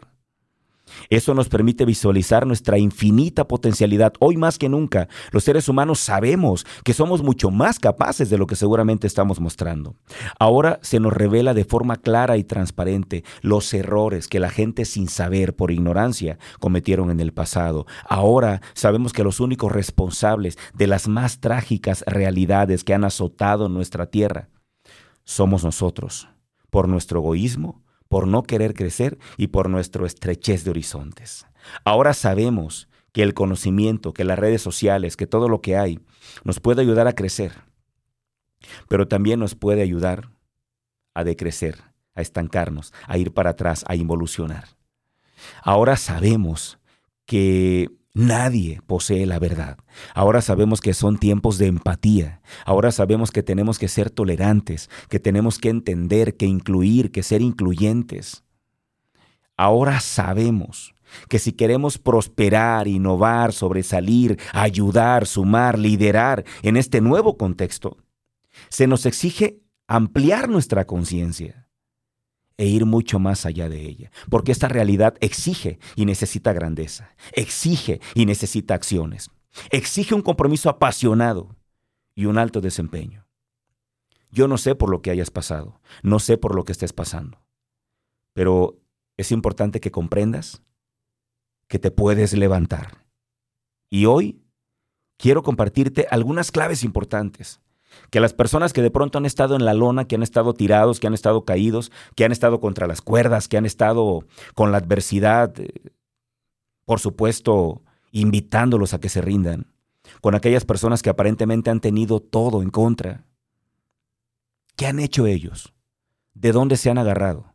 Eso 1.11 1.34
nos 1.34 1.49
permite 1.49 1.84
visualizar 1.84 2.46
nuestra 2.46 2.78
infinita 2.78 3.46
potencialidad. 3.46 4.12
Hoy 4.20 4.37
más 4.37 4.58
que 4.58 4.68
nunca, 4.68 5.08
los 5.30 5.44
seres 5.44 5.68
humanos 5.68 6.00
sabemos 6.00 6.66
que 6.84 6.94
somos 6.94 7.22
mucho 7.22 7.50
más 7.50 7.78
capaces 7.78 8.30
de 8.30 8.38
lo 8.38 8.46
que 8.46 8.56
seguramente 8.56 9.06
estamos 9.06 9.40
mostrando. 9.40 9.96
Ahora 10.38 10.78
se 10.82 11.00
nos 11.00 11.12
revela 11.12 11.54
de 11.54 11.64
forma 11.64 11.96
clara 11.96 12.37
y 12.37 12.44
transparente 12.44 13.25
los 13.40 13.72
errores 13.75 14.28
que 14.28 14.40
la 14.40 14.50
gente 14.50 14.84
sin 14.84 15.08
saber 15.08 15.54
por 15.54 15.70
ignorancia 15.70 16.38
cometieron 16.61 17.11
en 17.11 17.20
el 17.20 17.32
pasado. 17.32 17.87
Ahora 18.08 18.61
sabemos 18.75 19.12
que 19.12 19.25
los 19.25 19.40
únicos 19.40 19.72
responsables 19.72 20.58
de 20.75 20.87
las 20.87 21.08
más 21.08 21.40
trágicas 21.40 22.04
realidades 22.06 22.84
que 22.84 22.94
han 22.94 23.04
azotado 23.04 23.68
nuestra 23.68 24.06
tierra 24.06 24.49
somos 25.25 25.64
nosotros, 25.64 26.28
por 26.70 26.88
nuestro 26.88 27.20
egoísmo, 27.20 27.82
por 28.12 28.28
no 28.28 28.42
querer 28.42 28.75
crecer 28.75 29.19
y 29.38 29.47
por 29.47 29.71
nuestro 29.71 30.04
estrechez 30.04 30.64
de 30.64 30.71
horizontes. 30.71 31.47
Ahora 31.83 32.12
sabemos 32.12 32.87
que 33.11 33.23
el 33.23 33.33
conocimiento, 33.33 34.12
que 34.12 34.25
las 34.25 34.38
redes 34.38 34.61
sociales, 34.61 35.16
que 35.16 35.26
todo 35.26 35.49
lo 35.49 35.62
que 35.62 35.78
hay, 35.78 35.99
nos 36.45 36.61
puede 36.61 36.83
ayudar 36.83 37.09
a 37.09 37.14
crecer, 37.14 37.52
pero 38.87 39.09
también 39.09 39.40
nos 39.40 39.54
puede 39.54 39.81
ayudar 39.81 40.28
a 41.14 41.25
decrecer, 41.25 41.78
a 42.14 42.21
estancarnos, 42.21 42.92
a 43.07 43.16
ir 43.16 43.33
para 43.33 43.49
atrás, 43.49 43.83
a 43.88 43.97
involucionar. 43.97 44.64
Ahora 45.62 45.97
sabemos 45.97 46.78
que 47.25 47.90
Nadie 48.14 48.83
posee 48.87 49.25
la 49.25 49.38
verdad. 49.38 49.78
Ahora 50.14 50.42
sabemos 50.42 50.83
que 50.83 50.92
son 50.92 51.16
tiempos 51.16 51.57
de 51.57 51.66
empatía. 51.66 52.42
Ahora 52.66 52.92
sabemos 52.92 53.31
que 53.31 53.42
tenemos 53.42 53.78
que 53.78 53.88
ser 53.88 54.11
tolerantes, 54.11 54.90
que 55.09 55.19
tenemos 55.19 55.59
que 55.59 55.71
entender, 55.71 56.37
que 56.37 56.45
incluir, 56.45 57.11
que 57.11 57.23
ser 57.23 57.40
incluyentes. 57.40 58.45
Ahora 59.57 60.00
sabemos 60.00 60.95
que 61.28 61.38
si 61.38 61.52
queremos 61.52 61.97
prosperar, 61.99 62.87
innovar, 62.87 63.52
sobresalir, 63.54 64.38
ayudar, 64.52 65.26
sumar, 65.26 65.78
liderar 65.78 66.45
en 66.62 66.76
este 66.76 67.00
nuevo 67.00 67.38
contexto, 67.38 67.97
se 68.69 68.87
nos 68.87 69.07
exige 69.07 69.62
ampliar 69.87 70.50
nuestra 70.50 70.87
conciencia 70.87 71.62
e 72.62 72.66
ir 72.66 72.87
mucho 72.87 73.19
más 73.19 73.45
allá 73.45 73.69
de 73.69 73.83
ella, 73.83 74.12
porque 74.31 74.52
esta 74.52 74.69
realidad 74.69 75.16
exige 75.19 75.81
y 75.97 76.07
necesita 76.07 76.52
grandeza, 76.52 77.12
exige 77.33 78.00
y 78.14 78.25
necesita 78.25 78.75
acciones, 78.75 79.33
exige 79.73 80.14
un 80.14 80.23
compromiso 80.23 80.71
apasionado 80.71 81.57
y 82.14 82.26
un 82.26 82.38
alto 82.38 82.61
desempeño. 82.61 83.26
Yo 84.31 84.47
no 84.47 84.59
sé 84.59 84.76
por 84.76 84.90
lo 84.90 85.02
que 85.02 85.11
hayas 85.11 85.33
pasado, 85.33 85.81
no 86.04 86.21
sé 86.21 86.38
por 86.38 86.54
lo 86.54 86.64
que 86.64 86.71
estés 86.71 86.92
pasando, 86.92 87.42
pero 88.33 88.78
es 89.16 89.33
importante 89.33 89.81
que 89.81 89.90
comprendas 89.90 90.62
que 91.66 91.81
te 91.81 91.90
puedes 91.90 92.33
levantar. 92.33 93.09
Y 93.90 94.07
hoy 94.07 94.40
quiero 95.16 95.42
compartirte 95.42 96.07
algunas 96.12 96.52
claves 96.52 96.85
importantes 96.85 97.61
que 98.11 98.20
las 98.20 98.34
personas 98.34 98.72
que 98.72 98.82
de 98.82 98.90
pronto 98.90 99.18
han 99.18 99.26
estado 99.26 99.56
en 99.56 99.64
la 99.64 99.75
lona, 99.75 100.06
que 100.06 100.14
han 100.14 100.22
estado 100.22 100.54
tirados, 100.54 101.00
que 101.00 101.06
han 101.06 101.14
estado 101.14 101.44
caídos, 101.44 101.90
que 102.14 102.25
han 102.25 102.32
estado 102.32 102.61
contra 102.61 102.87
las 102.87 103.00
cuerdas, 103.00 103.49
que 103.49 103.56
han 103.56 103.66
estado 103.66 104.25
con 104.54 104.72
la 104.72 104.78
adversidad, 104.78 105.58
eh, 105.58 105.92
por 106.84 107.00
supuesto, 107.00 107.82
invitándolos 108.11 108.94
a 108.94 109.00
que 109.00 109.08
se 109.08 109.22
rindan, 109.22 109.72
con 110.20 110.34
aquellas 110.34 110.64
personas 110.64 111.02
que 111.02 111.11
aparentemente 111.11 111.70
han 111.70 111.80
tenido 111.80 112.20
todo 112.20 112.62
en 112.62 112.70
contra. 112.70 113.25
¿Qué 114.76 114.87
han 114.87 114.99
hecho 114.99 115.26
ellos? 115.26 115.72
¿De 116.34 116.52
dónde 116.52 116.76
se 116.76 116.90
han 116.90 116.99
agarrado? 116.99 117.54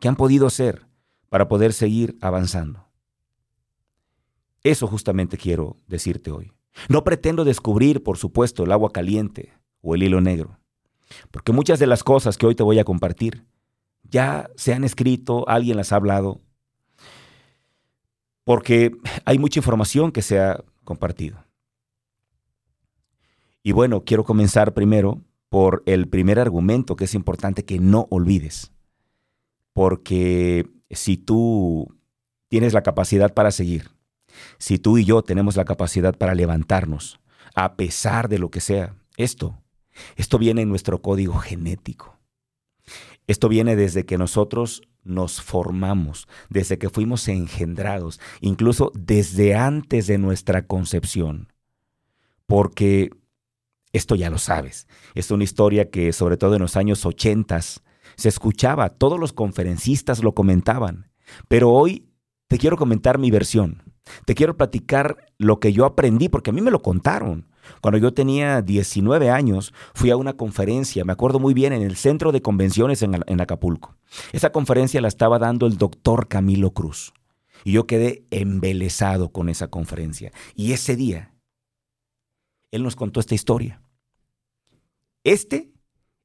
¿Qué 0.00 0.08
han 0.08 0.16
podido 0.16 0.46
hacer 0.46 0.86
para 1.28 1.48
poder 1.48 1.72
seguir 1.72 2.16
avanzando? 2.20 2.88
Eso 4.62 4.86
justamente 4.86 5.36
quiero 5.36 5.76
decirte 5.86 6.30
hoy. 6.30 6.52
No 6.88 7.04
pretendo 7.04 7.44
descubrir, 7.44 8.02
por 8.02 8.18
supuesto, 8.18 8.64
el 8.64 8.72
agua 8.72 8.90
caliente, 8.90 9.52
o 9.84 9.94
el 9.94 10.02
hilo 10.02 10.20
negro. 10.20 10.58
Porque 11.30 11.52
muchas 11.52 11.78
de 11.78 11.86
las 11.86 12.02
cosas 12.02 12.36
que 12.36 12.46
hoy 12.46 12.54
te 12.54 12.62
voy 12.62 12.78
a 12.78 12.84
compartir 12.84 13.44
ya 14.02 14.50
se 14.56 14.72
han 14.74 14.84
escrito, 14.84 15.48
alguien 15.48 15.76
las 15.76 15.92
ha 15.92 15.96
hablado, 15.96 16.40
porque 18.44 18.92
hay 19.24 19.38
mucha 19.38 19.60
información 19.60 20.12
que 20.12 20.22
se 20.22 20.40
ha 20.40 20.62
compartido. 20.84 21.44
Y 23.62 23.72
bueno, 23.72 24.04
quiero 24.04 24.24
comenzar 24.24 24.74
primero 24.74 25.22
por 25.48 25.82
el 25.86 26.08
primer 26.08 26.38
argumento 26.38 26.96
que 26.96 27.04
es 27.04 27.14
importante 27.14 27.64
que 27.64 27.78
no 27.78 28.06
olvides. 28.10 28.72
Porque 29.72 30.68
si 30.90 31.16
tú 31.16 31.88
tienes 32.48 32.74
la 32.74 32.82
capacidad 32.82 33.32
para 33.32 33.50
seguir, 33.50 33.90
si 34.58 34.78
tú 34.78 34.98
y 34.98 35.04
yo 35.04 35.22
tenemos 35.22 35.56
la 35.56 35.64
capacidad 35.64 36.16
para 36.16 36.34
levantarnos, 36.34 37.18
a 37.54 37.76
pesar 37.76 38.28
de 38.28 38.38
lo 38.38 38.50
que 38.50 38.60
sea, 38.60 38.94
esto 39.16 39.63
esto 40.16 40.38
viene 40.38 40.62
en 40.62 40.68
nuestro 40.68 41.00
código 41.02 41.34
genético. 41.34 42.18
Esto 43.26 43.48
viene 43.48 43.76
desde 43.76 44.04
que 44.04 44.18
nosotros 44.18 44.82
nos 45.02 45.40
formamos, 45.40 46.28
desde 46.50 46.78
que 46.78 46.90
fuimos 46.90 47.28
engendrados, 47.28 48.20
incluso 48.40 48.92
desde 48.94 49.54
antes 49.54 50.06
de 50.06 50.18
nuestra 50.18 50.66
concepción. 50.66 51.52
Porque 52.46 53.10
esto 53.92 54.14
ya 54.14 54.28
lo 54.28 54.38
sabes, 54.38 54.86
es 55.14 55.30
una 55.30 55.44
historia 55.44 55.90
que 55.90 56.12
sobre 56.12 56.36
todo 56.36 56.56
en 56.56 56.62
los 56.62 56.76
años 56.76 57.06
80 57.06 57.60
se 57.60 58.28
escuchaba, 58.28 58.90
todos 58.90 59.18
los 59.18 59.32
conferencistas 59.32 60.22
lo 60.22 60.34
comentaban, 60.34 61.10
pero 61.48 61.70
hoy 61.70 62.08
te 62.48 62.58
quiero 62.58 62.76
comentar 62.76 63.18
mi 63.18 63.30
versión, 63.30 63.82
te 64.26 64.34
quiero 64.34 64.56
platicar 64.56 65.32
lo 65.38 65.60
que 65.60 65.72
yo 65.72 65.84
aprendí, 65.86 66.28
porque 66.28 66.50
a 66.50 66.52
mí 66.52 66.60
me 66.60 66.70
lo 66.70 66.82
contaron. 66.82 67.48
Cuando 67.80 67.98
yo 67.98 68.12
tenía 68.12 68.62
19 68.62 69.30
años, 69.30 69.72
fui 69.94 70.10
a 70.10 70.16
una 70.16 70.34
conferencia, 70.34 71.04
me 71.04 71.12
acuerdo 71.12 71.38
muy 71.38 71.54
bien, 71.54 71.72
en 71.72 71.82
el 71.82 71.96
centro 71.96 72.32
de 72.32 72.42
convenciones 72.42 73.02
en, 73.02 73.40
Acapulco. 73.40 73.96
Esa 74.32 74.50
conferencia 74.50 75.00
la 75.00 75.08
estaba 75.08 75.38
dando 75.38 75.66
el 75.66 75.76
doctor 75.76 76.28
Camilo 76.28 76.70
Cruz. 76.72 77.12
Y 77.64 77.72
yo 77.72 77.86
quedé 77.86 78.24
embelesado 78.30 79.30
con 79.30 79.48
esa 79.48 79.68
conferencia. 79.68 80.32
Y 80.54 80.72
ese 80.72 80.96
día, 80.96 81.34
él 82.70 82.82
nos 82.82 82.96
contó 82.96 83.20
esta 83.20 83.34
historia. 83.34 83.80
Este 85.24 85.72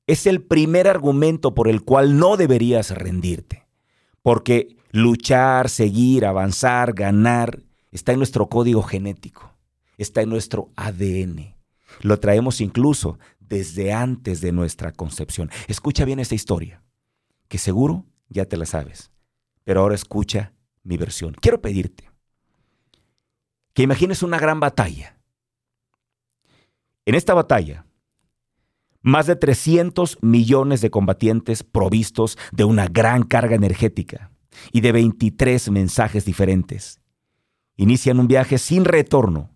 es 0.08 0.28
el 0.28 0.42
primer 0.42 0.88
argumento 0.88 1.54
por 1.54 1.68
el 1.68 1.84
cual 1.84 2.18
no 2.18 2.36
deberías 2.36 2.92
rendirte. 2.92 3.68
Porque 4.22 4.76
luchar, 4.92 5.70
seguir, 5.70 6.26
avanzar, 6.26 6.94
ganar, 6.94 7.64
está 7.92 8.12
en 8.12 8.18
nuestro 8.18 8.50
código 8.50 8.82
genético 8.82 9.49
está 10.00 10.22
en 10.22 10.30
nuestro 10.30 10.72
ADN. 10.76 11.56
Lo 12.02 12.20
traemos 12.20 12.62
incluso 12.62 13.20
desde 13.40 13.94
antes 13.94 14.42
de 14.42 14.52
nuestra 14.52 14.92
concepción. 14.92 15.52
Escucha 15.68 16.06
bien 16.06 16.20
esta 16.20 16.36
historia, 16.36 16.82
que 17.48 17.58
seguro 17.58 18.06
ya 18.30 18.46
te 18.46 18.58
la 18.58 18.66
sabes, 18.66 19.12
pero 19.64 19.82
ahora 19.82 19.96
escucha 19.96 20.54
mi 20.84 20.98
versión. 20.98 21.36
Quiero 21.40 21.62
pedirte 21.62 22.10
que 23.74 23.84
imagines 23.84 24.24
una 24.24 24.40
gran 24.40 24.60
batalla. 24.60 25.20
En 27.06 27.16
esta 27.16 27.34
batalla, 27.34 27.86
más 29.02 29.28
de 29.28 29.36
300 29.36 30.18
millones 30.22 30.82
de 30.82 30.92
combatientes 30.92 31.64
provistos 31.64 32.38
de 32.52 32.64
una 32.66 32.88
gran 32.88 33.24
carga 33.24 33.56
energética 33.56 34.32
y 34.72 34.82
de 34.82 34.92
23 34.92 35.72
mensajes 35.72 36.26
diferentes 36.26 37.00
inician 37.78 38.20
un 38.20 38.28
viaje 38.28 38.58
sin 38.58 38.84
retorno 38.84 39.50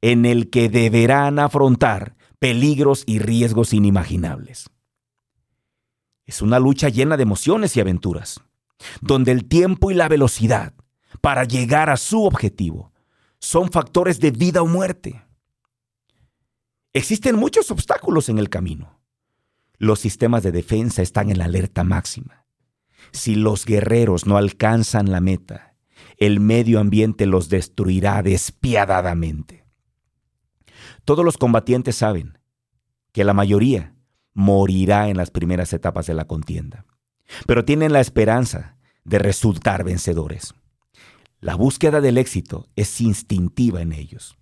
en 0.00 0.26
el 0.26 0.50
que 0.50 0.68
deberán 0.68 1.38
afrontar 1.38 2.16
peligros 2.38 3.04
y 3.06 3.18
riesgos 3.18 3.72
inimaginables. 3.72 4.70
Es 6.26 6.42
una 6.42 6.58
lucha 6.58 6.88
llena 6.88 7.16
de 7.16 7.22
emociones 7.22 7.76
y 7.76 7.80
aventuras, 7.80 8.40
donde 9.00 9.32
el 9.32 9.46
tiempo 9.46 9.90
y 9.90 9.94
la 9.94 10.08
velocidad 10.08 10.74
para 11.20 11.44
llegar 11.44 11.90
a 11.90 11.96
su 11.96 12.24
objetivo 12.24 12.92
son 13.38 13.70
factores 13.70 14.20
de 14.20 14.30
vida 14.30 14.62
o 14.62 14.66
muerte. 14.66 15.24
Existen 16.92 17.36
muchos 17.36 17.70
obstáculos 17.70 18.28
en 18.28 18.38
el 18.38 18.50
camino. 18.50 19.00
Los 19.78 20.00
sistemas 20.00 20.42
de 20.42 20.52
defensa 20.52 21.02
están 21.02 21.30
en 21.30 21.38
la 21.38 21.44
alerta 21.44 21.84
máxima. 21.84 22.44
Si 23.12 23.36
los 23.36 23.64
guerreros 23.64 24.26
no 24.26 24.36
alcanzan 24.36 25.10
la 25.10 25.20
meta, 25.20 25.76
el 26.16 26.40
medio 26.40 26.80
ambiente 26.80 27.26
los 27.26 27.48
destruirá 27.48 28.22
despiadadamente. 28.22 29.67
Todos 31.04 31.24
los 31.24 31.38
combatientes 31.38 31.96
saben 31.96 32.38
que 33.12 33.24
la 33.24 33.34
mayoría 33.34 33.94
morirá 34.34 35.08
en 35.08 35.16
las 35.16 35.30
primeras 35.30 35.72
etapas 35.72 36.06
de 36.06 36.14
la 36.14 36.26
contienda, 36.26 36.84
pero 37.46 37.64
tienen 37.64 37.92
la 37.92 38.00
esperanza 38.00 38.76
de 39.04 39.18
resultar 39.18 39.84
vencedores. 39.84 40.54
La 41.40 41.54
búsqueda 41.54 42.00
del 42.00 42.18
éxito 42.18 42.68
es 42.76 43.00
instintiva 43.00 43.80
en 43.80 43.92
ellos. 43.92 44.36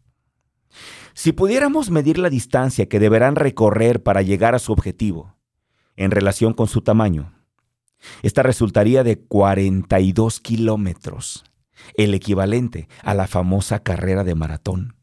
Si 1.14 1.32
pudiéramos 1.32 1.90
medir 1.90 2.18
la 2.18 2.28
distancia 2.28 2.88
que 2.88 3.00
deberán 3.00 3.36
recorrer 3.36 4.02
para 4.02 4.22
llegar 4.22 4.54
a 4.54 4.58
su 4.58 4.72
objetivo 4.72 5.36
en 5.96 6.10
relación 6.10 6.52
con 6.52 6.68
su 6.68 6.82
tamaño, 6.82 7.32
esta 8.22 8.42
resultaría 8.42 9.02
de 9.02 9.18
42 9.18 10.40
kilómetros, 10.40 11.44
el 11.94 12.14
equivalente 12.14 12.88
a 13.02 13.14
la 13.14 13.26
famosa 13.26 13.82
carrera 13.82 14.24
de 14.24 14.34
maratón. 14.34 14.95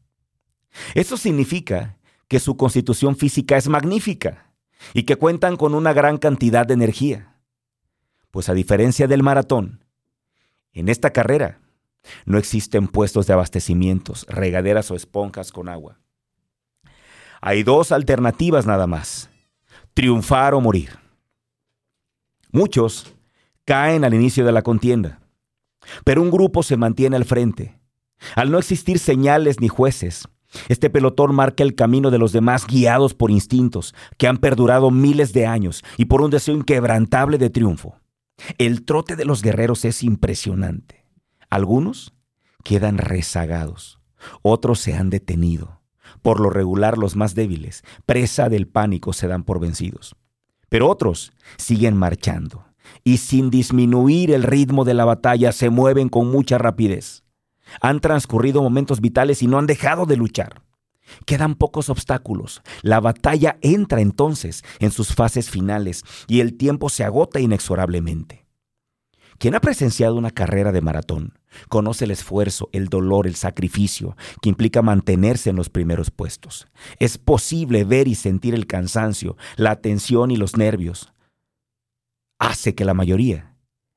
Eso 0.94 1.16
significa 1.16 1.96
que 2.28 2.40
su 2.40 2.56
constitución 2.56 3.16
física 3.16 3.56
es 3.56 3.68
magnífica 3.68 4.52
y 4.92 5.04
que 5.04 5.16
cuentan 5.16 5.56
con 5.56 5.74
una 5.74 5.92
gran 5.92 6.18
cantidad 6.18 6.66
de 6.66 6.74
energía. 6.74 7.36
Pues 8.30 8.48
a 8.48 8.54
diferencia 8.54 9.06
del 9.06 9.22
maratón, 9.22 9.84
en 10.72 10.88
esta 10.88 11.10
carrera 11.10 11.60
no 12.26 12.38
existen 12.38 12.88
puestos 12.88 13.26
de 13.26 13.32
abastecimientos, 13.32 14.26
regaderas 14.28 14.90
o 14.90 14.96
esponjas 14.96 15.52
con 15.52 15.68
agua. 15.68 16.00
Hay 17.40 17.62
dos 17.62 17.92
alternativas 17.92 18.66
nada 18.66 18.86
más, 18.86 19.30
triunfar 19.94 20.54
o 20.54 20.60
morir. 20.60 20.98
Muchos 22.50 23.14
caen 23.64 24.04
al 24.04 24.14
inicio 24.14 24.44
de 24.44 24.52
la 24.52 24.62
contienda, 24.62 25.20
pero 26.04 26.22
un 26.22 26.30
grupo 26.30 26.62
se 26.62 26.76
mantiene 26.76 27.16
al 27.16 27.24
frente. 27.24 27.78
Al 28.36 28.50
no 28.50 28.58
existir 28.58 28.98
señales 28.98 29.60
ni 29.60 29.68
jueces, 29.68 30.26
este 30.68 30.90
pelotón 30.90 31.34
marca 31.34 31.62
el 31.62 31.74
camino 31.74 32.10
de 32.10 32.18
los 32.18 32.32
demás 32.32 32.66
guiados 32.66 33.14
por 33.14 33.30
instintos 33.30 33.94
que 34.18 34.28
han 34.28 34.38
perdurado 34.38 34.90
miles 34.90 35.32
de 35.32 35.46
años 35.46 35.82
y 35.96 36.06
por 36.06 36.22
un 36.22 36.30
deseo 36.30 36.54
inquebrantable 36.54 37.38
de 37.38 37.50
triunfo. 37.50 37.96
El 38.58 38.84
trote 38.84 39.16
de 39.16 39.24
los 39.24 39.42
guerreros 39.42 39.84
es 39.84 40.02
impresionante. 40.02 41.04
Algunos 41.50 42.14
quedan 42.62 42.98
rezagados, 42.98 44.00
otros 44.42 44.80
se 44.80 44.94
han 44.94 45.10
detenido. 45.10 45.80
Por 46.22 46.40
lo 46.40 46.50
regular 46.50 46.98
los 46.98 47.16
más 47.16 47.34
débiles, 47.34 47.82
presa 48.06 48.48
del 48.48 48.66
pánico, 48.66 49.12
se 49.12 49.28
dan 49.28 49.44
por 49.44 49.60
vencidos. 49.60 50.16
Pero 50.68 50.88
otros 50.88 51.32
siguen 51.56 51.96
marchando 51.96 52.64
y 53.02 53.18
sin 53.18 53.50
disminuir 53.50 54.30
el 54.30 54.42
ritmo 54.42 54.84
de 54.84 54.94
la 54.94 55.04
batalla 55.04 55.52
se 55.52 55.70
mueven 55.70 56.08
con 56.08 56.30
mucha 56.30 56.58
rapidez. 56.58 57.23
Han 57.80 58.00
transcurrido 58.00 58.62
momentos 58.62 59.00
vitales 59.00 59.42
y 59.42 59.46
no 59.46 59.58
han 59.58 59.66
dejado 59.66 60.06
de 60.06 60.16
luchar. 60.16 60.62
Quedan 61.26 61.54
pocos 61.54 61.90
obstáculos. 61.90 62.62
La 62.82 63.00
batalla 63.00 63.58
entra 63.60 64.00
entonces 64.00 64.64
en 64.78 64.90
sus 64.90 65.14
fases 65.14 65.50
finales 65.50 66.04
y 66.26 66.40
el 66.40 66.56
tiempo 66.56 66.88
se 66.88 67.04
agota 67.04 67.40
inexorablemente. 67.40 68.44
Quien 69.38 69.54
ha 69.54 69.60
presenciado 69.60 70.14
una 70.14 70.30
carrera 70.30 70.72
de 70.72 70.80
maratón 70.80 71.38
conoce 71.68 72.04
el 72.04 72.12
esfuerzo, 72.12 72.68
el 72.72 72.88
dolor, 72.88 73.26
el 73.26 73.34
sacrificio 73.34 74.16
que 74.40 74.48
implica 74.48 74.80
mantenerse 74.80 75.50
en 75.50 75.56
los 75.56 75.70
primeros 75.70 76.10
puestos. 76.10 76.68
Es 76.98 77.18
posible 77.18 77.84
ver 77.84 78.08
y 78.08 78.14
sentir 78.14 78.54
el 78.54 78.66
cansancio, 78.66 79.36
la 79.56 79.76
tensión 79.76 80.30
y 80.30 80.36
los 80.36 80.56
nervios. 80.56 81.12
Hace 82.38 82.74
que 82.74 82.84
la 82.84 82.94
mayoría 82.94 83.56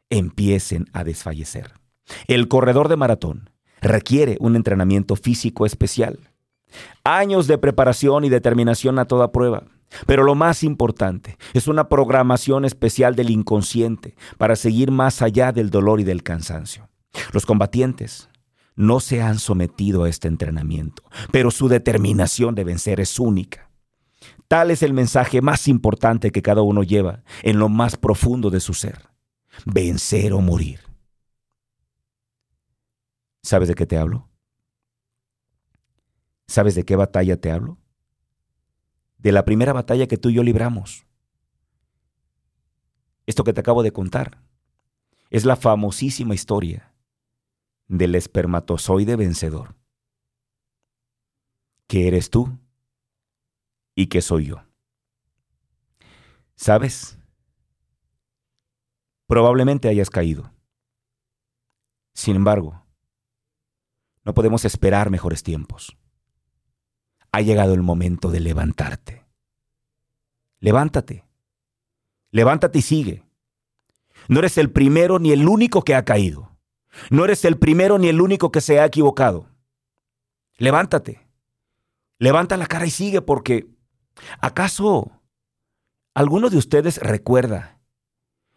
empiecen 0.09 0.85
a 0.93 1.03
desfallecer. 1.03 1.73
El 2.27 2.47
corredor 2.47 2.87
de 2.87 2.95
maratón 2.95 3.49
requiere 3.81 4.37
un 4.39 4.55
entrenamiento 4.55 5.15
físico 5.15 5.65
especial. 5.65 6.19
Años 7.03 7.47
de 7.47 7.57
preparación 7.57 8.23
y 8.23 8.29
determinación 8.29 8.99
a 8.99 9.05
toda 9.05 9.31
prueba. 9.31 9.63
Pero 10.05 10.23
lo 10.23 10.35
más 10.35 10.63
importante 10.63 11.37
es 11.53 11.67
una 11.67 11.87
programación 11.87 12.65
especial 12.65 13.15
del 13.15 13.29
inconsciente 13.29 14.15
para 14.37 14.55
seguir 14.55 14.91
más 14.91 15.21
allá 15.21 15.51
del 15.51 15.69
dolor 15.69 16.01
y 16.01 16.03
del 16.03 16.23
cansancio. 16.23 16.89
Los 17.31 17.45
combatientes 17.45 18.29
no 18.75 18.99
se 18.99 19.21
han 19.21 19.39
sometido 19.39 20.03
a 20.03 20.09
este 20.09 20.27
entrenamiento, 20.27 21.03
pero 21.31 21.51
su 21.51 21.67
determinación 21.67 22.53
de 22.53 22.63
vencer 22.63 22.99
es 22.99 23.17
única. 23.19 23.69
Tal 24.47 24.71
es 24.71 24.83
el 24.83 24.93
mensaje 24.93 25.41
más 25.41 25.67
importante 25.67 26.31
que 26.31 26.41
cada 26.41 26.61
uno 26.61 26.83
lleva 26.83 27.23
en 27.43 27.59
lo 27.59 27.69
más 27.69 27.97
profundo 27.97 28.49
de 28.49 28.59
su 28.59 28.73
ser. 28.73 29.09
Vencer 29.65 30.33
o 30.33 30.41
morir. 30.41 30.86
¿Sabes 33.47 33.69
de 33.69 33.75
qué 33.75 33.85
te 33.85 33.97
hablo? 33.97 34.29
¿Sabes 36.47 36.75
de 36.75 36.83
qué 36.83 36.97
batalla 36.97 37.39
te 37.39 37.49
hablo? 37.49 37.77
De 39.19 39.31
la 39.31 39.45
primera 39.45 39.71
batalla 39.71 40.05
que 40.05 40.17
tú 40.17 40.27
y 40.27 40.33
yo 40.33 40.43
libramos. 40.43 41.07
Esto 43.25 43.45
que 43.45 43.53
te 43.53 43.61
acabo 43.61 43.83
de 43.83 43.93
contar 43.93 44.43
es 45.29 45.45
la 45.45 45.55
famosísima 45.55 46.35
historia 46.35 46.93
del 47.87 48.15
espermatozoide 48.15 49.15
vencedor. 49.15 49.77
¿Qué 51.87 52.09
eres 52.09 52.29
tú? 52.29 52.59
¿Y 53.95 54.07
qué 54.07 54.21
soy 54.21 54.47
yo? 54.47 54.57
¿Sabes? 56.57 57.17
Probablemente 59.25 59.87
hayas 59.87 60.09
caído. 60.09 60.51
Sin 62.13 62.35
embargo, 62.35 62.83
no 64.27 64.33
podemos 64.33 64.65
esperar 64.65 65.09
mejores 65.09 65.41
tiempos. 65.41 65.97
Ha 67.31 67.39
llegado 67.39 67.73
el 67.73 67.81
momento 67.81 68.29
de 68.29 68.41
levantarte. 68.41 69.25
Levántate. 70.59 71.25
Levántate 72.31 72.79
y 72.79 72.81
sigue. 72.81 73.23
No 74.27 74.39
eres 74.39 74.57
el 74.57 74.69
primero 74.69 75.17
ni 75.19 75.31
el 75.31 75.47
único 75.47 75.81
que 75.81 75.95
ha 75.95 76.03
caído. 76.03 76.51
No 77.09 77.23
eres 77.23 77.45
el 77.45 77.57
primero 77.57 77.99
ni 77.99 78.09
el 78.09 78.19
único 78.19 78.51
que 78.51 78.59
se 78.59 78.81
ha 78.81 78.85
equivocado. 78.85 79.47
Levántate. 80.57 81.25
Levanta 82.19 82.57
la 82.57 82.65
cara 82.65 82.85
y 82.85 82.91
sigue 82.91 83.21
porque 83.21 83.65
¿acaso 84.41 85.21
alguno 86.13 86.49
de 86.49 86.57
ustedes 86.57 86.97
recuerda 86.97 87.79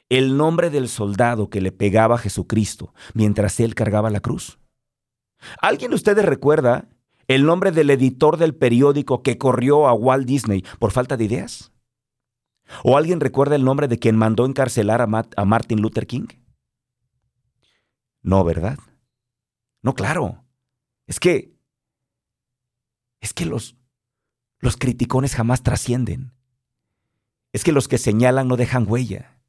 el 0.08 0.36
nombre 0.36 0.68
del 0.68 0.88
soldado 0.88 1.48
que 1.48 1.60
le 1.60 1.70
pegaba 1.70 2.16
a 2.16 2.18
Jesucristo 2.18 2.92
mientras 3.14 3.60
él 3.60 3.76
cargaba 3.76 4.10
la 4.10 4.18
cruz? 4.18 4.58
¿Alguien 5.60 5.90
de 5.90 5.96
ustedes 5.96 6.24
recuerda 6.24 6.88
el 7.28 7.44
nombre 7.44 7.72
del 7.72 7.90
editor 7.90 8.36
del 8.36 8.54
periódico 8.54 9.22
que 9.22 9.38
corrió 9.38 9.86
a 9.86 9.92
Walt 9.92 10.26
Disney 10.26 10.64
por 10.78 10.90
falta 10.90 11.16
de 11.16 11.24
ideas? 11.24 11.72
¿O 12.84 12.96
alguien 12.96 13.20
recuerda 13.20 13.56
el 13.56 13.64
nombre 13.64 13.88
de 13.88 13.98
quien 13.98 14.16
mandó 14.16 14.46
encarcelar 14.46 15.00
a, 15.00 15.44
Martin 15.44 15.80
Luther 15.80 16.06
King? 16.06 16.28
No, 18.22 18.44
¿verdad? 18.44 18.78
No, 19.82 19.94
claro. 19.94 20.44
Es 21.06 21.20
que... 21.20 21.56
Es 23.20 23.34
que 23.34 23.44
los... 23.44 23.76
Los 24.58 24.76
criticones 24.76 25.34
jamás 25.34 25.62
trascienden. 25.62 26.32
Es 27.52 27.64
que 27.64 27.72
los 27.72 27.88
que 27.88 27.98
señalan 27.98 28.46
no 28.46 28.56
dejan 28.56 28.84
huella. 28.86 29.40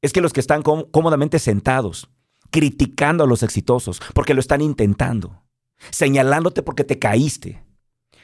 Es 0.00 0.12
que 0.12 0.20
los 0.20 0.32
que 0.32 0.40
están 0.40 0.62
cómodamente 0.62 1.38
sentados, 1.38 2.08
criticando 2.50 3.24
a 3.24 3.26
los 3.26 3.42
exitosos 3.42 4.00
porque 4.14 4.34
lo 4.34 4.40
están 4.40 4.60
intentando, 4.60 5.42
señalándote 5.90 6.62
porque 6.62 6.84
te 6.84 6.98
caíste. 6.98 7.64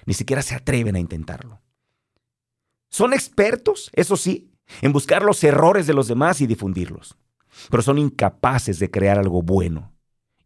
ni 0.06 0.14
siquiera 0.14 0.42
se 0.42 0.54
atreven 0.54 0.96
a 0.96 1.00
intentarlo. 1.00 1.62
Son 2.90 3.12
expertos, 3.12 3.90
eso 3.94 4.16
sí, 4.16 4.52
en 4.82 4.92
buscar 4.92 5.22
los 5.22 5.42
errores 5.42 5.86
de 5.86 5.94
los 5.94 6.08
demás 6.08 6.40
y 6.40 6.46
difundirlos, 6.46 7.16
pero 7.70 7.82
son 7.82 7.98
incapaces 7.98 8.78
de 8.78 8.90
crear 8.90 9.18
algo 9.18 9.42
bueno 9.42 9.92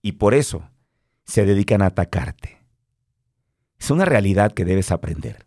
y 0.01 0.13
por 0.13 0.35
eso 0.35 0.71
se 1.25 1.45
dedican 1.45 1.83
a 1.83 1.87
atacarte. 1.87 2.59
Es 3.79 3.91
una 3.91 4.05
realidad 4.05 4.53
que 4.53 4.65
debes 4.65 4.91
aprender. 4.91 5.47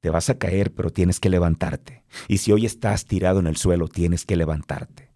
Te 0.00 0.10
vas 0.10 0.30
a 0.30 0.38
caer, 0.38 0.72
pero 0.72 0.90
tienes 0.90 1.20
que 1.20 1.28
levantarte. 1.28 2.04
Y 2.28 2.38
si 2.38 2.52
hoy 2.52 2.64
estás 2.64 3.04
tirado 3.04 3.40
en 3.40 3.46
el 3.46 3.56
suelo, 3.56 3.88
tienes 3.88 4.24
que 4.24 4.36
levantarte. 4.36 5.10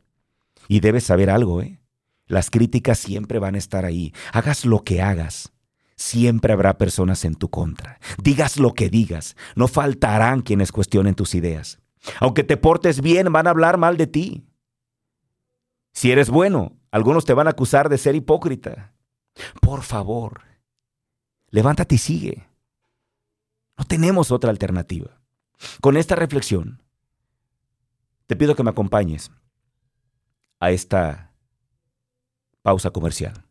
Y 0.69 0.81
debes 0.81 1.05
saber 1.05 1.31
algo, 1.31 1.63
¿eh? 1.63 1.81
Las 2.27 2.51
críticas 2.51 2.99
siempre 2.99 3.39
van 3.39 3.55
a 3.55 3.59
estar 3.59 3.85
ahí. 3.85 4.13
Hagas 4.33 4.65
lo 4.65 4.83
que 4.83 5.03
hagas. 5.03 5.53
Siempre 5.97 6.53
habrá 6.53 6.79
personas 6.79 7.25
en 7.25 7.35
tu 7.35 7.51
contra. 7.51 8.01
Digas 8.23 8.57
lo 8.59 8.75
que 8.75 8.89
digas. 8.89 9.37
No 9.55 9.69
faltarán 9.69 10.43
quienes 10.43 10.73
cuestionen 10.73 11.15
tus 11.15 11.35
ideas. 11.35 11.81
Aunque 12.21 12.45
te 12.45 12.57
portes 12.57 13.01
bien, 13.01 13.33
van 13.33 13.47
a 13.47 13.51
hablar 13.51 13.79
mal 13.79 13.97
de 13.97 14.07
ti. 14.07 14.47
Si 15.93 16.11
eres 16.11 16.31
bueno, 16.31 16.77
algunos 16.91 17.25
te 17.25 17.35
van 17.35 17.47
a 17.47 17.51
acusar 17.51 17.89
de 17.89 17.99
ser 17.99 18.15
hipócrita. 18.15 18.95
Por 19.61 19.83
favor, 19.83 20.43
levántate 21.51 21.97
y 21.97 21.99
sigue. 21.99 22.49
No 23.77 23.85
tenemos 23.85 24.31
otra 24.31 24.51
alternativa. 24.51 25.21
Con 25.81 25.97
esta 25.97 26.17
reflexión, 26.17 26.83
te 28.27 28.37
pido 28.37 28.55
que 28.55 28.63
me 28.63 28.71
acompañes 28.71 29.31
a 30.61 30.71
esta 30.71 31.34
pausa 32.65 32.91
comercial. 32.91 33.45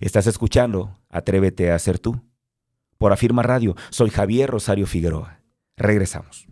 Estás 0.00 0.26
escuchando 0.26 0.94
Atrévete 1.08 1.72
a 1.72 1.78
ser 1.78 1.98
tú. 1.98 2.20
Por 2.98 3.12
Afirma 3.12 3.42
Radio, 3.42 3.74
soy 3.88 4.10
Javier 4.10 4.50
Rosario 4.50 4.86
Figueroa. 4.86 5.40
Regresamos. 5.76 6.46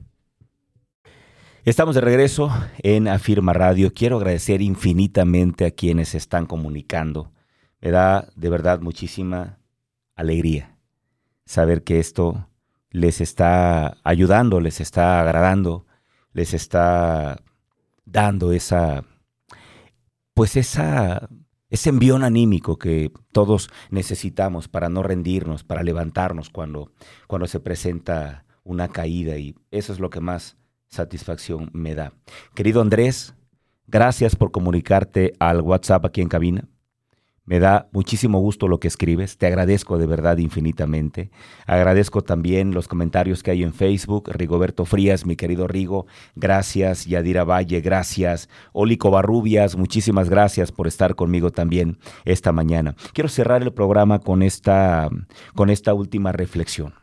Estamos 1.65 1.95
de 1.95 2.01
regreso 2.01 2.51
en 2.79 3.09
Afirma 3.09 3.53
Radio. 3.53 3.93
Quiero 3.93 4.17
agradecer 4.17 4.63
infinitamente 4.63 5.67
a 5.67 5.71
quienes 5.71 6.15
están 6.15 6.47
comunicando. 6.47 7.33
Me 7.81 7.91
da 7.91 8.29
de 8.37 8.49
verdad 8.49 8.81
muchísima 8.81 9.59
alegría 10.15 10.79
saber 11.45 11.85
que 11.85 12.01
esto 12.01 12.49
les 12.91 13.21
está 13.21 13.99
ayudando, 14.03 14.61
les 14.61 14.81
está 14.81 15.21
agradando, 15.21 15.85
les 16.33 16.55
está 16.55 17.43
dando 18.07 18.53
esa, 18.53 19.05
pues 20.33 20.57
esa, 20.57 21.29
ese 21.71 21.91
envión 21.91 22.25
anímico 22.25 22.79
que 22.79 23.11
todos 23.33 23.71
necesitamos 23.91 24.69
para 24.69 24.89
no 24.89 25.03
rendirnos, 25.03 25.65
para 25.65 25.83
levantarnos 25.83 26.51
cuando, 26.51 26.93
cuando 27.27 27.47
se 27.47 27.61
presenta 27.61 28.45
una 28.63 28.89
caída 28.89 29.37
y 29.39 29.55
eso 29.71 29.93
es 29.93 30.01
lo 30.01 30.11
que 30.11 30.21
más 30.21 30.57
satisfacción 30.89 31.71
me 31.73 31.95
da. 31.95 32.13
Querido 32.55 32.81
Andrés, 32.81 33.35
gracias 33.87 34.37
por 34.37 34.51
comunicarte 34.51 35.33
al 35.39 35.61
WhatsApp 35.61 36.05
aquí 36.05 36.21
en 36.21 36.29
cabina. 36.29 36.69
Me 37.47 37.61
da 37.61 37.89
muchísimo 37.93 38.41
gusto 38.41 38.67
lo 38.67 38.81
que 38.81 38.89
escribes, 38.89 39.39
te 39.39 39.47
agradezco 39.47 39.99
de 39.99 40.07
verdad 40.07 40.39
infinitamente. 40.39 41.31
Agradezco 41.65 42.23
también 42.23 42.75
los 42.75 42.89
comentarios 42.89 43.45
que 43.45 43.53
hay 43.53 43.63
en 43.63 43.73
Facebook. 43.73 44.31
Rigoberto 44.33 44.85
Frías, 44.85 45.25
mi 45.25 45.37
querido 45.37 45.69
Rigo, 45.69 46.07
gracias. 46.35 47.07
Yadira 47.07 47.45
Valle, 47.45 47.81
gracias. 47.81 48.49
Olico 48.73 49.13
Barrubias, 49.13 49.77
muchísimas 49.77 50.29
gracias 50.29 50.73
por 50.73 50.89
estar 50.89 51.15
conmigo 51.15 51.53
también 51.53 51.99
esta 52.25 52.51
mañana. 52.51 52.97
Quiero 53.13 53.29
cerrar 53.29 53.63
el 53.63 53.73
programa 53.73 54.19
con 54.19 54.43
esta, 54.43 55.09
con 55.55 55.71
esta 55.71 55.95
última 55.95 56.33
reflexión. 56.33 56.95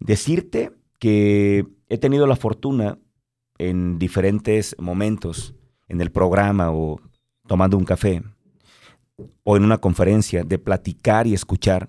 Decirte 0.00 0.72
que 0.98 1.66
he 1.88 1.98
tenido 1.98 2.26
la 2.26 2.34
fortuna 2.34 2.98
en 3.58 4.00
diferentes 4.00 4.74
momentos 4.80 5.54
en 5.86 6.00
el 6.00 6.10
programa 6.10 6.72
o 6.72 7.00
tomando 7.46 7.76
un 7.76 7.84
café 7.84 8.22
o 9.44 9.56
en 9.56 9.64
una 9.64 9.78
conferencia 9.78 10.44
de 10.44 10.58
platicar 10.58 11.26
y 11.26 11.34
escuchar 11.34 11.88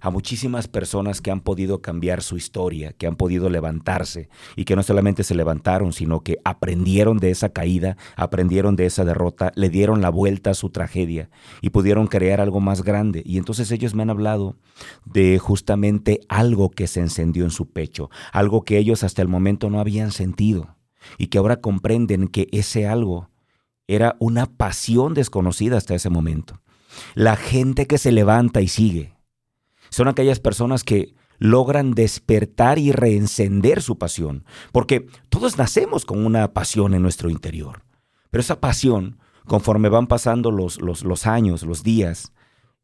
a 0.00 0.10
muchísimas 0.10 0.68
personas 0.68 1.20
que 1.20 1.30
han 1.30 1.40
podido 1.40 1.80
cambiar 1.80 2.22
su 2.22 2.36
historia, 2.36 2.92
que 2.92 3.06
han 3.06 3.16
podido 3.16 3.48
levantarse 3.48 4.28
y 4.56 4.64
que 4.64 4.76
no 4.76 4.82
solamente 4.82 5.22
se 5.24 5.34
levantaron, 5.34 5.92
sino 5.92 6.20
que 6.20 6.38
aprendieron 6.44 7.18
de 7.18 7.30
esa 7.30 7.50
caída, 7.50 7.96
aprendieron 8.16 8.76
de 8.76 8.86
esa 8.86 9.04
derrota, 9.04 9.52
le 9.54 9.70
dieron 9.70 10.00
la 10.02 10.10
vuelta 10.10 10.50
a 10.50 10.54
su 10.54 10.70
tragedia 10.70 11.30
y 11.60 11.70
pudieron 11.70 12.06
crear 12.06 12.40
algo 12.40 12.60
más 12.60 12.82
grande. 12.82 13.22
Y 13.24 13.38
entonces 13.38 13.70
ellos 13.70 13.94
me 13.94 14.02
han 14.02 14.10
hablado 14.10 14.56
de 15.04 15.38
justamente 15.38 16.20
algo 16.28 16.70
que 16.70 16.86
se 16.86 17.00
encendió 17.00 17.44
en 17.44 17.50
su 17.50 17.70
pecho, 17.70 18.10
algo 18.32 18.64
que 18.64 18.78
ellos 18.78 19.04
hasta 19.04 19.22
el 19.22 19.28
momento 19.28 19.70
no 19.70 19.80
habían 19.80 20.10
sentido 20.10 20.76
y 21.18 21.28
que 21.28 21.38
ahora 21.38 21.60
comprenden 21.60 22.28
que 22.28 22.48
ese 22.52 22.86
algo 22.86 23.30
era 23.88 24.16
una 24.20 24.46
pasión 24.46 25.14
desconocida 25.14 25.76
hasta 25.76 25.94
ese 25.94 26.08
momento. 26.08 26.61
La 27.14 27.36
gente 27.36 27.86
que 27.86 27.98
se 27.98 28.12
levanta 28.12 28.60
y 28.60 28.68
sigue 28.68 29.14
son 29.90 30.08
aquellas 30.08 30.40
personas 30.40 30.84
que 30.84 31.14
logran 31.38 31.92
despertar 31.92 32.78
y 32.78 32.92
reencender 32.92 33.82
su 33.82 33.98
pasión, 33.98 34.44
porque 34.70 35.06
todos 35.28 35.58
nacemos 35.58 36.04
con 36.04 36.24
una 36.24 36.52
pasión 36.52 36.94
en 36.94 37.02
nuestro 37.02 37.30
interior, 37.30 37.82
pero 38.30 38.40
esa 38.40 38.60
pasión, 38.60 39.18
conforme 39.46 39.88
van 39.88 40.06
pasando 40.06 40.52
los, 40.52 40.80
los, 40.80 41.26
años, 41.26 41.64
los 41.64 41.82
días, 41.82 42.32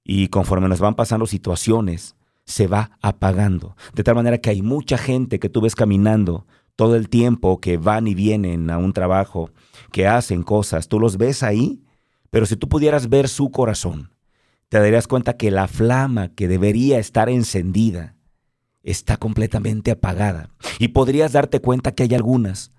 y 0.03 0.29
conforme 0.29 0.69
nos 0.69 0.81
van 0.81 0.97
pasando 0.97 1.27
situaciones, 1.27 2.17
se 2.47 2.67
va 2.67 2.91
apagando. 3.01 3.77
De 3.95 4.03
tal 4.03 4.17
manera 4.17 4.39
que 4.39 4.51
hay 4.51 4.63
mucha 4.63 4.99
gente 4.99 5.39
que 5.39 5.49
tú 5.49 5.61
ves 5.61 5.77
caminando 5.77 6.47
todo 6.75 6.97
el 6.97 7.09
tiempo, 7.09 7.61
que 7.61 7.77
van 7.77 8.09
y 8.09 8.15
vienen 8.15 8.71
a 8.71 8.79
un 8.79 8.93
trabajo, 8.93 9.51
que 9.93 10.09
hacen 10.09 10.43
cosas, 10.43 10.89
tú 10.89 10.99
los 10.99 11.17
ves 11.17 11.43
ahí, 11.43 11.81
pero 12.31 12.47
si 12.47 12.57
tú 12.57 12.69
pudieras 12.69 13.09
ver 13.09 13.29
su 13.29 13.51
corazón, 13.51 14.13
te 14.69 14.79
darías 14.79 15.07
cuenta 15.07 15.37
que 15.37 15.51
la 15.51 15.67
flama 15.67 16.29
que 16.29 16.49
debería 16.49 16.99
estar 16.99 17.29
encendida 17.29 18.17
está 18.83 19.17
completamente 19.17 19.91
apagada. 19.91 20.51
Y 20.79 20.89
podrías 20.89 21.33
darte 21.33 21.61
cuenta 21.61 21.93
que 21.93 22.05
hay 22.05 22.15
algunas, 22.15 22.73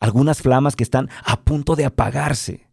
algunas 0.00 0.40
flamas 0.40 0.76
que 0.76 0.84
están 0.84 1.10
a 1.24 1.40
punto 1.42 1.76
de 1.76 1.84
apagarse. 1.84 2.68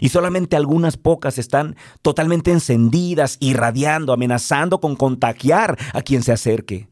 Y 0.00 0.08
solamente 0.08 0.56
algunas 0.56 0.96
pocas 0.96 1.38
están 1.38 1.76
totalmente 2.02 2.50
encendidas, 2.50 3.36
irradiando, 3.40 4.12
amenazando 4.12 4.80
con 4.80 4.96
contagiar 4.96 5.78
a 5.92 6.02
quien 6.02 6.22
se 6.22 6.32
acerque. 6.32 6.88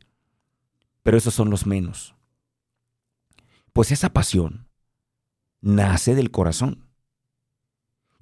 Pero 1.03 1.17
esos 1.17 1.35
son 1.35 1.51
los 1.51 1.67
menos. 1.67 2.15
Pues 3.73 3.91
esa 3.91 4.13
pasión 4.13 4.69
nace 5.61 6.15
del 6.15 6.31
corazón 6.31 6.84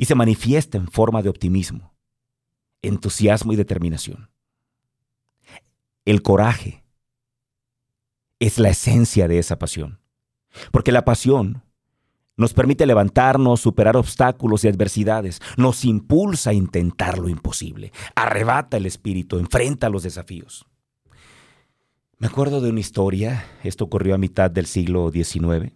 y 0.02 0.04
se 0.04 0.16
manifiesta 0.16 0.78
en 0.78 0.88
forma 0.88 1.22
de 1.22 1.28
optimismo, 1.28 1.94
entusiasmo 2.82 3.52
y 3.52 3.56
determinación. 3.56 4.30
El 6.04 6.22
coraje 6.22 6.82
es 8.40 8.58
la 8.58 8.70
esencia 8.70 9.28
de 9.28 9.38
esa 9.38 9.60
pasión, 9.60 10.00
porque 10.72 10.90
la 10.90 11.04
pasión 11.04 11.62
nos 12.36 12.52
permite 12.52 12.84
levantarnos, 12.84 13.60
superar 13.60 13.96
obstáculos 13.96 14.64
y 14.64 14.68
adversidades, 14.68 15.40
nos 15.56 15.84
impulsa 15.84 16.50
a 16.50 16.54
intentar 16.54 17.18
lo 17.18 17.28
imposible, 17.28 17.92
arrebata 18.16 18.78
el 18.78 18.86
espíritu, 18.86 19.38
enfrenta 19.38 19.88
los 19.88 20.02
desafíos. 20.02 20.66
Me 22.18 22.26
acuerdo 22.26 22.60
de 22.60 22.70
una 22.70 22.80
historia, 22.80 23.46
esto 23.62 23.84
ocurrió 23.84 24.16
a 24.16 24.18
mitad 24.18 24.50
del 24.50 24.66
siglo 24.66 25.12
XIX, 25.12 25.72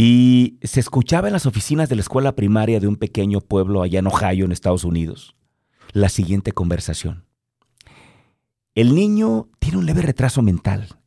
y 0.00 0.60
se 0.62 0.78
escuchaba 0.78 1.26
en 1.26 1.32
las 1.32 1.44
oficinas 1.44 1.88
de 1.88 1.96
la 1.96 2.02
escuela 2.02 2.36
primaria 2.36 2.78
de 2.78 2.86
un 2.86 2.94
pequeño 2.94 3.40
pueblo 3.40 3.82
allá 3.82 3.98
en 3.98 4.06
Ohio, 4.06 4.44
en 4.44 4.52
Estados 4.52 4.84
Unidos, 4.84 5.34
la 5.90 6.08
siguiente 6.08 6.52
conversación. 6.52 7.24
El 8.76 8.94
niño 8.94 9.48
tiene 9.58 9.78
un 9.78 9.86
leve 9.86 10.02
retraso 10.02 10.40
mental 10.40 11.00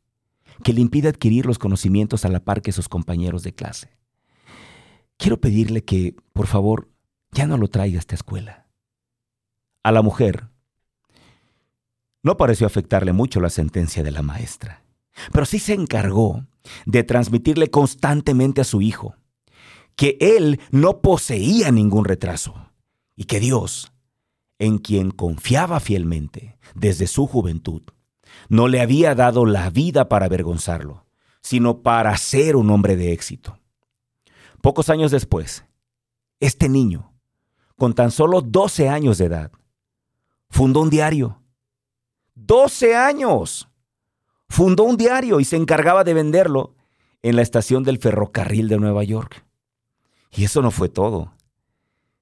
que 0.61 0.73
le 0.73 0.81
impide 0.81 1.07
adquirir 1.07 1.45
los 1.45 1.57
conocimientos 1.57 2.25
a 2.25 2.27
la 2.27 2.41
par 2.41 2.61
que 2.61 2.73
sus 2.73 2.89
compañeros 2.89 3.43
de 3.43 3.53
clase. 3.53 3.95
Quiero 5.15 5.39
pedirle 5.39 5.85
que, 5.85 6.17
por 6.33 6.47
favor, 6.47 6.89
ya 7.31 7.47
no 7.47 7.55
lo 7.55 7.69
traiga 7.69 7.95
a 7.95 7.99
esta 7.99 8.15
escuela. 8.15 8.67
A 9.83 9.93
la 9.93 10.01
mujer 10.01 10.49
no 12.23 12.35
pareció 12.35 12.67
afectarle 12.67 13.13
mucho 13.13 13.39
la 13.39 13.49
sentencia 13.49 14.03
de 14.03 14.11
la 14.11 14.21
maestra, 14.21 14.83
pero 15.31 15.45
sí 15.45 15.59
se 15.59 15.75
encargó 15.75 16.45
de 16.85 17.03
transmitirle 17.03 17.69
constantemente 17.69 18.61
a 18.61 18.65
su 18.65 18.81
hijo 18.81 19.15
que 19.95 20.17
él 20.19 20.59
no 20.71 21.01
poseía 21.01 21.71
ningún 21.71 22.05
retraso 22.05 22.71
y 23.15 23.25
que 23.25 23.39
Dios, 23.39 23.93
en 24.57 24.77
quien 24.77 25.11
confiaba 25.11 25.79
fielmente 25.79 26.57
desde 26.75 27.07
su 27.07 27.27
juventud, 27.27 27.83
no 28.47 28.67
le 28.67 28.81
había 28.81 29.15
dado 29.15 29.45
la 29.45 29.69
vida 29.69 30.07
para 30.07 30.25
avergonzarlo, 30.25 31.05
sino 31.41 31.81
para 31.81 32.15
ser 32.17 32.55
un 32.55 32.69
hombre 32.69 32.95
de 32.95 33.11
éxito. 33.11 33.59
Pocos 34.61 34.89
años 34.89 35.11
después, 35.11 35.65
este 36.39 36.69
niño, 36.69 37.13
con 37.75 37.93
tan 37.93 38.11
solo 38.11 38.41
12 38.41 38.89
años 38.89 39.17
de 39.17 39.25
edad, 39.25 39.51
fundó 40.49 40.81
un 40.81 40.89
diario 40.89 41.41
12 42.35 42.95
años. 42.95 43.69
Fundó 44.51 44.83
un 44.83 44.97
diario 44.97 45.39
y 45.39 45.45
se 45.45 45.55
encargaba 45.55 46.03
de 46.03 46.13
venderlo 46.13 46.75
en 47.21 47.37
la 47.37 47.41
estación 47.41 47.83
del 47.83 47.99
ferrocarril 47.99 48.67
de 48.67 48.79
Nueva 48.79 49.01
York. 49.05 49.45
Y 50.29 50.43
eso 50.43 50.61
no 50.61 50.71
fue 50.71 50.89
todo. 50.89 51.31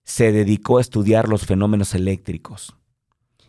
Se 0.03 0.31
dedicó 0.31 0.77
a 0.77 0.81
estudiar 0.81 1.27
los 1.27 1.47
fenómenos 1.47 1.95
eléctricos. 1.95 2.77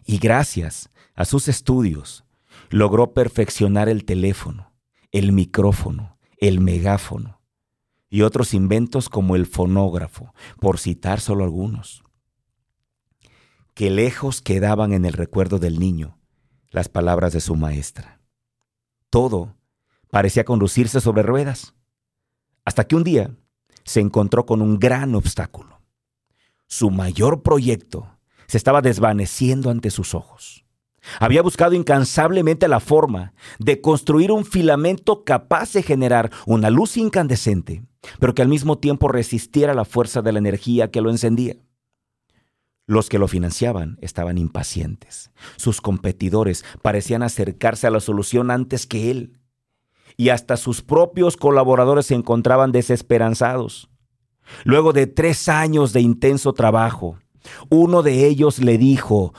Y 0.07 0.17
gracias 0.17 0.89
a 1.15 1.27
sus 1.27 1.49
estudios, 1.49 2.25
logró 2.71 3.13
perfeccionar 3.13 3.91
el 3.91 4.07
teléfono, 4.07 4.73
el 5.13 5.33
micrófono, 5.33 6.17
el 6.39 6.61
megáfono 6.61 7.43
y 8.09 8.23
otros 8.23 8.55
inventos 8.55 9.11
como 9.11 9.37
el 9.37 9.45
fonógrafo, 9.45 10.33
por 10.59 10.79
citar 10.79 11.21
solo 11.21 11.45
algunos. 11.45 12.03
Que 13.75 13.91
lejos 13.91 14.41
quedaban 14.41 14.95
en 14.95 15.05
el 15.05 15.13
recuerdo 15.13 15.59
del 15.59 15.79
niño 15.79 16.19
las 16.71 16.89
palabras 16.89 17.35
de 17.35 17.43
su 17.43 17.57
maestra. 17.57 18.20
Todo 19.11 19.57
parecía 20.11 20.45
conducirse 20.45 21.01
sobre 21.01 21.23
ruedas, 21.23 21.75
hasta 22.65 22.85
que 22.85 22.97
un 22.97 23.05
día 23.05 23.37
se 23.85 24.01
encontró 24.01 24.47
con 24.47 24.63
un 24.63 24.79
gran 24.79 25.15
obstáculo. 25.15 25.81
Su 26.67 26.91
mayor 26.91 27.43
proyecto 27.43 28.09
se 28.47 28.57
estaba 28.57 28.83
desvaneciendo 28.83 29.71
ante 29.71 29.91
sus 29.91 30.15
ojos. 30.15 30.65
Había 31.19 31.43
buscado 31.43 31.75
incansablemente 31.75 32.69
la 32.69 32.79
forma 32.79 33.33
de 33.59 33.81
construir 33.81 34.31
un 34.31 34.45
filamento 34.45 35.25
capaz 35.25 35.73
de 35.73 35.83
generar 35.83 36.31
una 36.47 36.71
luz 36.71 36.97
incandescente, 36.97 37.83
pero 38.19 38.35
que 38.35 38.43
al 38.43 38.49
mismo 38.49 38.79
tiempo 38.79 39.09
resistiera 39.09 39.75
la 39.75 39.85
fuerza 39.85 40.23
de 40.23 40.33
la 40.33 40.39
energía 40.39 40.91
que 40.91 41.01
lo 41.01 41.11
encendía. 41.11 41.57
Los 42.91 43.09
que 43.09 43.21
lo 43.21 43.29
financiaban 43.29 43.99
estaban 44.01 44.37
impacientes. 44.37 45.31
Sus 45.55 45.81
competidores 45.81 46.65
parecían 46.83 47.23
acercarse 47.23 47.87
a 47.87 47.91
la 47.93 48.01
solución 48.01 48.51
antes 48.51 48.85
que 48.85 49.13
él. 49.13 49.39
Y 50.17 50.31
hasta 50.31 50.57
sus 50.57 50.83
propios 50.83 51.37
colaboradores 51.37 52.07
se 52.07 52.17
encontraban 52.17 52.73
desesperanzados. 52.73 53.89
Luego 54.65 54.93
de 54.93 55.07
tres 55.07 55.49
años 55.49 55.93
de 55.93 56.01
intenso 56.01 56.53
trabajo, 56.53 57.17
uno 57.69 58.03
de 58.03 58.27
ellos 58.27 58.59
le 58.59 58.77
dijo, 58.77 59.35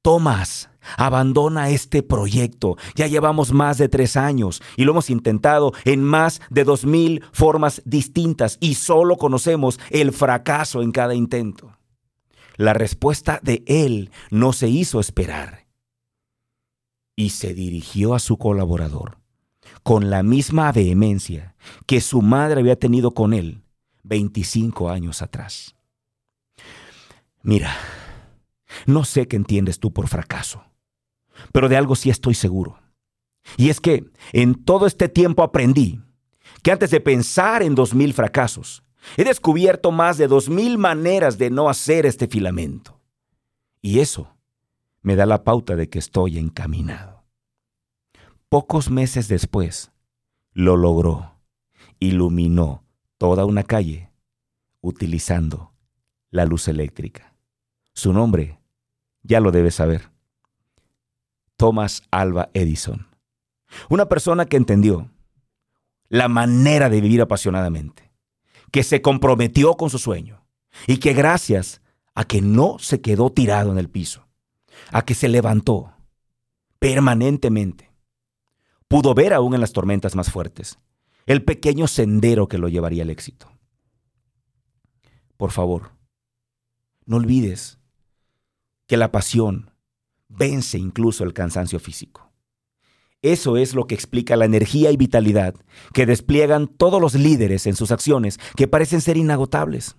Tomás, 0.00 0.70
abandona 0.96 1.68
este 1.68 2.02
proyecto. 2.02 2.78
Ya 2.94 3.06
llevamos 3.06 3.52
más 3.52 3.76
de 3.76 3.90
tres 3.90 4.16
años 4.16 4.62
y 4.78 4.84
lo 4.84 4.92
hemos 4.92 5.10
intentado 5.10 5.74
en 5.84 6.02
más 6.02 6.40
de 6.48 6.64
dos 6.64 6.86
mil 6.86 7.22
formas 7.32 7.82
distintas 7.84 8.56
y 8.60 8.76
solo 8.76 9.18
conocemos 9.18 9.78
el 9.90 10.10
fracaso 10.12 10.80
en 10.80 10.90
cada 10.90 11.14
intento. 11.14 11.70
La 12.56 12.72
respuesta 12.72 13.40
de 13.42 13.64
él 13.66 14.10
no 14.30 14.52
se 14.52 14.68
hizo 14.68 15.00
esperar 15.00 15.66
y 17.16 17.30
se 17.30 17.54
dirigió 17.54 18.14
a 18.14 18.18
su 18.18 18.38
colaborador 18.38 19.18
con 19.82 20.10
la 20.10 20.22
misma 20.22 20.72
vehemencia 20.72 21.54
que 21.86 22.00
su 22.00 22.22
madre 22.22 22.60
había 22.60 22.78
tenido 22.78 23.12
con 23.12 23.32
él 23.32 23.62
25 24.02 24.90
años 24.90 25.22
atrás. 25.22 25.74
Mira, 27.42 27.76
no 28.86 29.04
sé 29.04 29.26
qué 29.26 29.36
entiendes 29.36 29.78
tú 29.78 29.92
por 29.92 30.08
fracaso, 30.08 30.64
pero 31.52 31.68
de 31.68 31.76
algo 31.76 31.96
sí 31.96 32.10
estoy 32.10 32.34
seguro. 32.34 32.78
Y 33.56 33.68
es 33.68 33.80
que 33.80 34.10
en 34.32 34.54
todo 34.54 34.86
este 34.86 35.08
tiempo 35.08 35.42
aprendí 35.42 36.00
que 36.62 36.72
antes 36.72 36.90
de 36.90 37.00
pensar 37.00 37.62
en 37.62 37.74
dos 37.74 37.94
mil 37.94 38.14
fracasos, 38.14 38.83
He 39.16 39.24
descubierto 39.24 39.92
más 39.92 40.18
de 40.18 40.28
dos 40.28 40.48
mil 40.48 40.78
maneras 40.78 41.38
de 41.38 41.50
no 41.50 41.68
hacer 41.68 42.06
este 42.06 42.26
filamento. 42.26 43.00
Y 43.80 44.00
eso 44.00 44.34
me 45.02 45.16
da 45.16 45.26
la 45.26 45.44
pauta 45.44 45.76
de 45.76 45.88
que 45.88 45.98
estoy 45.98 46.38
encaminado. 46.38 47.24
Pocos 48.48 48.90
meses 48.90 49.28
después, 49.28 49.92
lo 50.52 50.76
logró. 50.76 51.34
Iluminó 51.98 52.84
toda 53.18 53.44
una 53.44 53.62
calle 53.62 54.10
utilizando 54.80 55.72
la 56.30 56.44
luz 56.44 56.68
eléctrica. 56.68 57.34
Su 57.92 58.12
nombre 58.12 58.58
ya 59.22 59.40
lo 59.40 59.50
debes 59.50 59.76
saber. 59.76 60.10
Thomas 61.56 62.02
Alba 62.10 62.50
Edison. 62.54 63.06
Una 63.88 64.06
persona 64.06 64.46
que 64.46 64.56
entendió 64.56 65.10
la 66.08 66.28
manera 66.28 66.88
de 66.88 67.00
vivir 67.00 67.20
apasionadamente 67.20 68.13
que 68.74 68.82
se 68.82 69.02
comprometió 69.02 69.76
con 69.76 69.88
su 69.88 70.00
sueño 70.00 70.44
y 70.88 70.96
que 70.96 71.12
gracias 71.12 71.80
a 72.12 72.24
que 72.24 72.40
no 72.40 72.80
se 72.80 73.00
quedó 73.00 73.30
tirado 73.30 73.70
en 73.70 73.78
el 73.78 73.88
piso, 73.88 74.26
a 74.90 75.02
que 75.02 75.14
se 75.14 75.28
levantó 75.28 75.94
permanentemente, 76.80 77.92
pudo 78.88 79.14
ver 79.14 79.32
aún 79.32 79.54
en 79.54 79.60
las 79.60 79.72
tormentas 79.72 80.16
más 80.16 80.28
fuertes 80.28 80.80
el 81.24 81.44
pequeño 81.44 81.86
sendero 81.86 82.48
que 82.48 82.58
lo 82.58 82.68
llevaría 82.68 83.04
al 83.04 83.10
éxito. 83.10 83.48
Por 85.36 85.52
favor, 85.52 85.92
no 87.06 87.18
olvides 87.18 87.78
que 88.88 88.96
la 88.96 89.12
pasión 89.12 89.70
vence 90.26 90.78
incluso 90.78 91.22
el 91.22 91.32
cansancio 91.32 91.78
físico. 91.78 92.28
Eso 93.24 93.56
es 93.56 93.74
lo 93.74 93.86
que 93.86 93.94
explica 93.94 94.36
la 94.36 94.44
energía 94.44 94.90
y 94.90 94.98
vitalidad 94.98 95.54
que 95.94 96.04
despliegan 96.04 96.66
todos 96.66 97.00
los 97.00 97.14
líderes 97.14 97.66
en 97.66 97.74
sus 97.74 97.90
acciones 97.90 98.38
que 98.54 98.68
parecen 98.68 99.00
ser 99.00 99.16
inagotables. 99.16 99.96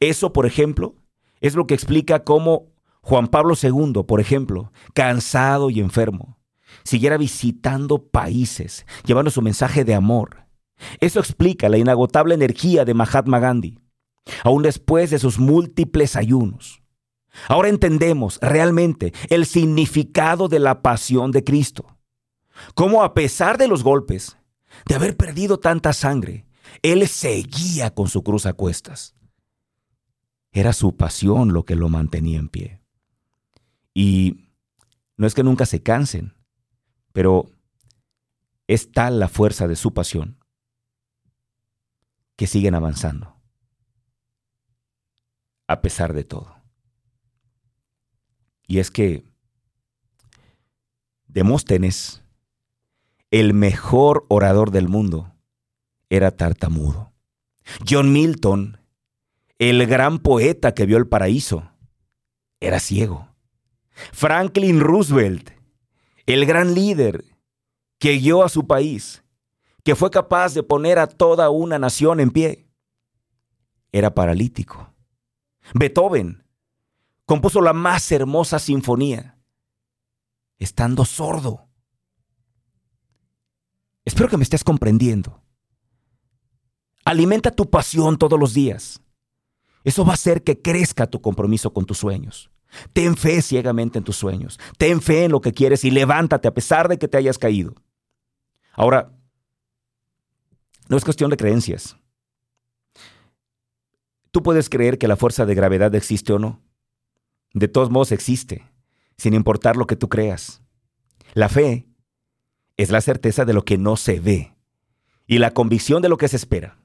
Eso, 0.00 0.32
por 0.32 0.46
ejemplo, 0.46 0.94
es 1.42 1.54
lo 1.54 1.66
que 1.66 1.74
explica 1.74 2.24
cómo 2.24 2.72
Juan 3.02 3.26
Pablo 3.26 3.56
II, 3.62 4.04
por 4.08 4.22
ejemplo, 4.22 4.72
cansado 4.94 5.68
y 5.68 5.80
enfermo, 5.80 6.38
siguiera 6.82 7.18
visitando 7.18 8.06
países, 8.06 8.86
llevando 9.04 9.30
su 9.30 9.42
mensaje 9.42 9.84
de 9.84 9.94
amor. 9.94 10.46
Eso 11.00 11.20
explica 11.20 11.68
la 11.68 11.76
inagotable 11.76 12.34
energía 12.34 12.86
de 12.86 12.94
Mahatma 12.94 13.38
Gandhi, 13.38 13.80
aún 14.44 14.62
después 14.62 15.10
de 15.10 15.18
sus 15.18 15.38
múltiples 15.38 16.16
ayunos. 16.16 16.80
Ahora 17.48 17.68
entendemos 17.68 18.38
realmente 18.40 19.12
el 19.28 19.44
significado 19.44 20.48
de 20.48 20.58
la 20.58 20.80
pasión 20.80 21.32
de 21.32 21.44
Cristo 21.44 21.99
cómo 22.74 23.02
a 23.02 23.14
pesar 23.14 23.58
de 23.58 23.68
los 23.68 23.82
golpes, 23.82 24.36
de 24.86 24.94
haber 24.94 25.16
perdido 25.16 25.58
tanta 25.58 25.92
sangre, 25.92 26.46
él 26.82 27.06
seguía 27.08 27.94
con 27.94 28.08
su 28.08 28.22
cruz 28.22 28.46
a 28.46 28.52
cuestas. 28.52 29.14
Era 30.52 30.72
su 30.72 30.96
pasión 30.96 31.52
lo 31.52 31.64
que 31.64 31.76
lo 31.76 31.88
mantenía 31.88 32.38
en 32.38 32.48
pie. 32.48 32.80
Y 33.94 34.50
no 35.16 35.26
es 35.26 35.34
que 35.34 35.42
nunca 35.42 35.66
se 35.66 35.82
cansen, 35.82 36.34
pero 37.12 37.50
es 38.66 38.92
tal 38.92 39.18
la 39.18 39.28
fuerza 39.28 39.68
de 39.68 39.76
su 39.76 39.92
pasión 39.92 40.38
que 42.36 42.46
siguen 42.46 42.74
avanzando, 42.74 43.36
a 45.66 45.82
pesar 45.82 46.14
de 46.14 46.24
todo. 46.24 46.56
Y 48.66 48.78
es 48.78 48.90
que 48.90 49.30
Demóstenes 51.32 52.24
el 53.30 53.54
mejor 53.54 54.26
orador 54.28 54.70
del 54.70 54.88
mundo, 54.88 55.34
era 56.08 56.32
tartamudo. 56.32 57.12
John 57.88 58.12
Milton, 58.12 58.78
el 59.58 59.86
gran 59.86 60.18
poeta 60.18 60.74
que 60.74 60.86
vio 60.86 60.96
el 60.96 61.08
paraíso, 61.08 61.70
era 62.58 62.80
ciego. 62.80 63.28
Franklin 64.12 64.80
Roosevelt, 64.80 65.50
el 66.26 66.46
gran 66.46 66.74
líder 66.74 67.24
que 67.98 68.18
guió 68.18 68.42
a 68.42 68.48
su 68.48 68.66
país, 68.66 69.22
que 69.84 69.94
fue 69.94 70.10
capaz 70.10 70.54
de 70.54 70.62
poner 70.62 70.98
a 70.98 71.06
toda 71.06 71.50
una 71.50 71.78
nación 71.78 72.20
en 72.20 72.30
pie, 72.30 72.66
era 73.92 74.14
paralítico. 74.14 74.92
Beethoven 75.74 76.44
compuso 77.26 77.60
la 77.60 77.72
más 77.72 78.10
hermosa 78.10 78.58
sinfonía, 78.58 79.38
estando 80.58 81.04
sordo. 81.04 81.69
Espero 84.04 84.28
que 84.28 84.36
me 84.36 84.42
estés 84.42 84.64
comprendiendo. 84.64 85.42
Alimenta 87.04 87.50
tu 87.50 87.68
pasión 87.68 88.18
todos 88.18 88.38
los 88.38 88.54
días. 88.54 89.00
Eso 89.84 90.04
va 90.04 90.12
a 90.12 90.14
hacer 90.14 90.42
que 90.42 90.60
crezca 90.60 91.06
tu 91.06 91.20
compromiso 91.20 91.72
con 91.72 91.86
tus 91.86 91.98
sueños. 91.98 92.50
Ten 92.92 93.16
fe 93.16 93.42
ciegamente 93.42 93.98
en 93.98 94.04
tus 94.04 94.16
sueños. 94.16 94.58
Ten 94.78 95.00
fe 95.00 95.24
en 95.24 95.32
lo 95.32 95.40
que 95.40 95.52
quieres 95.52 95.84
y 95.84 95.90
levántate 95.90 96.48
a 96.48 96.54
pesar 96.54 96.88
de 96.88 96.98
que 96.98 97.08
te 97.08 97.18
hayas 97.18 97.38
caído. 97.38 97.74
Ahora, 98.72 99.12
no 100.88 100.96
es 100.96 101.04
cuestión 101.04 101.30
de 101.30 101.36
creencias. 101.36 101.96
Tú 104.30 104.42
puedes 104.42 104.68
creer 104.68 104.98
que 104.98 105.08
la 105.08 105.16
fuerza 105.16 105.44
de 105.44 105.54
gravedad 105.54 105.94
existe 105.94 106.32
o 106.32 106.38
no. 106.38 106.62
De 107.52 107.66
todos 107.66 107.90
modos 107.90 108.12
existe, 108.12 108.70
sin 109.16 109.34
importar 109.34 109.76
lo 109.76 109.86
que 109.86 109.96
tú 109.96 110.08
creas. 110.08 110.62
La 111.34 111.48
fe 111.48 111.89
es 112.82 112.90
la 112.90 113.02
certeza 113.02 113.44
de 113.44 113.52
lo 113.52 113.62
que 113.62 113.76
no 113.76 113.96
se 113.96 114.20
ve 114.20 114.56
y 115.26 115.36
la 115.36 115.52
convicción 115.52 116.00
de 116.00 116.08
lo 116.08 116.16
que 116.16 116.28
se 116.28 116.36
espera. 116.36 116.78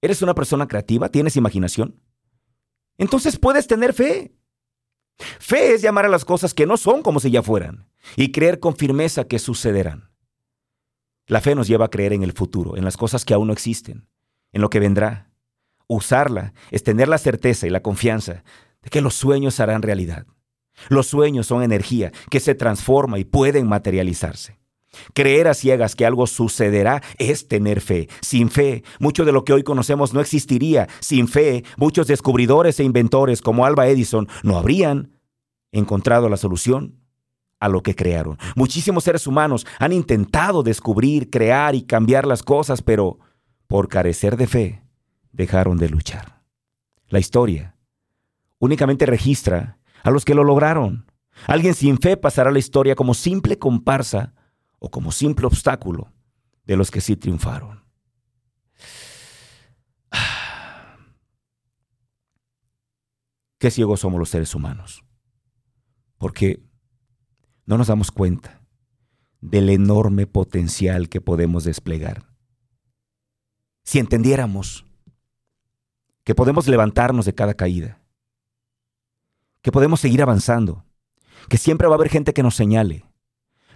¿Eres 0.00 0.22
una 0.22 0.34
persona 0.34 0.66
creativa? 0.66 1.10
¿Tienes 1.10 1.36
imaginación? 1.36 2.00
Entonces 2.96 3.38
puedes 3.38 3.66
tener 3.66 3.92
fe. 3.92 4.32
Fe 5.18 5.74
es 5.74 5.82
llamar 5.82 6.06
a 6.06 6.08
las 6.08 6.24
cosas 6.24 6.54
que 6.54 6.64
no 6.64 6.78
son 6.78 7.02
como 7.02 7.20
si 7.20 7.30
ya 7.30 7.42
fueran 7.42 7.90
y 8.16 8.32
creer 8.32 8.58
con 8.58 8.74
firmeza 8.74 9.24
que 9.24 9.38
sucederán. 9.38 10.10
La 11.26 11.42
fe 11.42 11.54
nos 11.54 11.68
lleva 11.68 11.84
a 11.84 11.90
creer 11.90 12.14
en 12.14 12.22
el 12.22 12.32
futuro, 12.32 12.78
en 12.78 12.84
las 12.84 12.96
cosas 12.96 13.26
que 13.26 13.34
aún 13.34 13.48
no 13.48 13.52
existen, 13.52 14.08
en 14.52 14.62
lo 14.62 14.70
que 14.70 14.80
vendrá. 14.80 15.30
Usarla 15.88 16.54
es 16.70 16.82
tener 16.82 17.08
la 17.08 17.18
certeza 17.18 17.66
y 17.66 17.70
la 17.70 17.82
confianza 17.82 18.44
de 18.80 18.88
que 18.88 19.02
los 19.02 19.14
sueños 19.14 19.60
harán 19.60 19.82
realidad. 19.82 20.26
Los 20.88 21.06
sueños 21.06 21.46
son 21.46 21.62
energía 21.62 22.12
que 22.30 22.40
se 22.40 22.54
transforma 22.54 23.18
y 23.18 23.24
pueden 23.24 23.66
materializarse. 23.66 24.58
Creer 25.14 25.48
a 25.48 25.54
ciegas 25.54 25.94
que 25.94 26.06
algo 26.06 26.26
sucederá 26.26 27.02
es 27.18 27.48
tener 27.48 27.80
fe. 27.80 28.08
Sin 28.20 28.48
fe, 28.48 28.84
mucho 28.98 29.24
de 29.24 29.32
lo 29.32 29.44
que 29.44 29.52
hoy 29.52 29.62
conocemos 29.62 30.14
no 30.14 30.20
existiría. 30.20 30.88
Sin 31.00 31.28
fe, 31.28 31.64
muchos 31.76 32.06
descubridores 32.06 32.80
e 32.80 32.84
inventores 32.84 33.42
como 33.42 33.66
Alba 33.66 33.88
Edison 33.88 34.28
no 34.42 34.56
habrían 34.56 35.12
encontrado 35.72 36.28
la 36.28 36.36
solución 36.36 36.96
a 37.60 37.68
lo 37.68 37.82
que 37.82 37.94
crearon. 37.94 38.38
Muchísimos 38.56 39.04
seres 39.04 39.26
humanos 39.26 39.66
han 39.78 39.92
intentado 39.92 40.62
descubrir, 40.62 41.28
crear 41.28 41.74
y 41.74 41.82
cambiar 41.82 42.26
las 42.26 42.42
cosas, 42.42 42.82
pero 42.82 43.18
por 43.66 43.88
carecer 43.88 44.36
de 44.36 44.46
fe, 44.46 44.82
dejaron 45.32 45.76
de 45.76 45.88
luchar. 45.88 46.42
La 47.08 47.18
historia 47.18 47.76
únicamente 48.58 49.06
registra 49.06 49.77
a 50.08 50.10
los 50.10 50.24
que 50.24 50.34
lo 50.34 50.42
lograron. 50.42 51.04
Alguien 51.46 51.74
sin 51.74 51.98
fe 51.98 52.16
pasará 52.16 52.50
la 52.50 52.58
historia 52.58 52.94
como 52.94 53.12
simple 53.12 53.58
comparsa 53.58 54.32
o 54.78 54.90
como 54.90 55.12
simple 55.12 55.46
obstáculo 55.46 56.10
de 56.64 56.78
los 56.78 56.90
que 56.90 57.02
sí 57.02 57.14
triunfaron. 57.14 57.84
Qué 63.58 63.70
ciegos 63.70 64.00
somos 64.00 64.18
los 64.18 64.30
seres 64.30 64.54
humanos, 64.54 65.04
porque 66.16 66.62
no 67.66 67.76
nos 67.76 67.88
damos 67.88 68.10
cuenta 68.10 68.62
del 69.42 69.68
enorme 69.68 70.26
potencial 70.26 71.10
que 71.10 71.20
podemos 71.20 71.64
desplegar. 71.64 72.24
Si 73.84 73.98
entendiéramos 73.98 74.86
que 76.24 76.34
podemos 76.34 76.66
levantarnos 76.66 77.26
de 77.26 77.34
cada 77.34 77.52
caída, 77.52 77.97
que 79.68 79.72
podemos 79.72 80.00
seguir 80.00 80.22
avanzando, 80.22 80.86
que 81.50 81.58
siempre 81.58 81.86
va 81.88 81.92
a 81.92 81.96
haber 81.96 82.08
gente 82.08 82.32
que 82.32 82.42
nos 82.42 82.56
señale, 82.56 83.04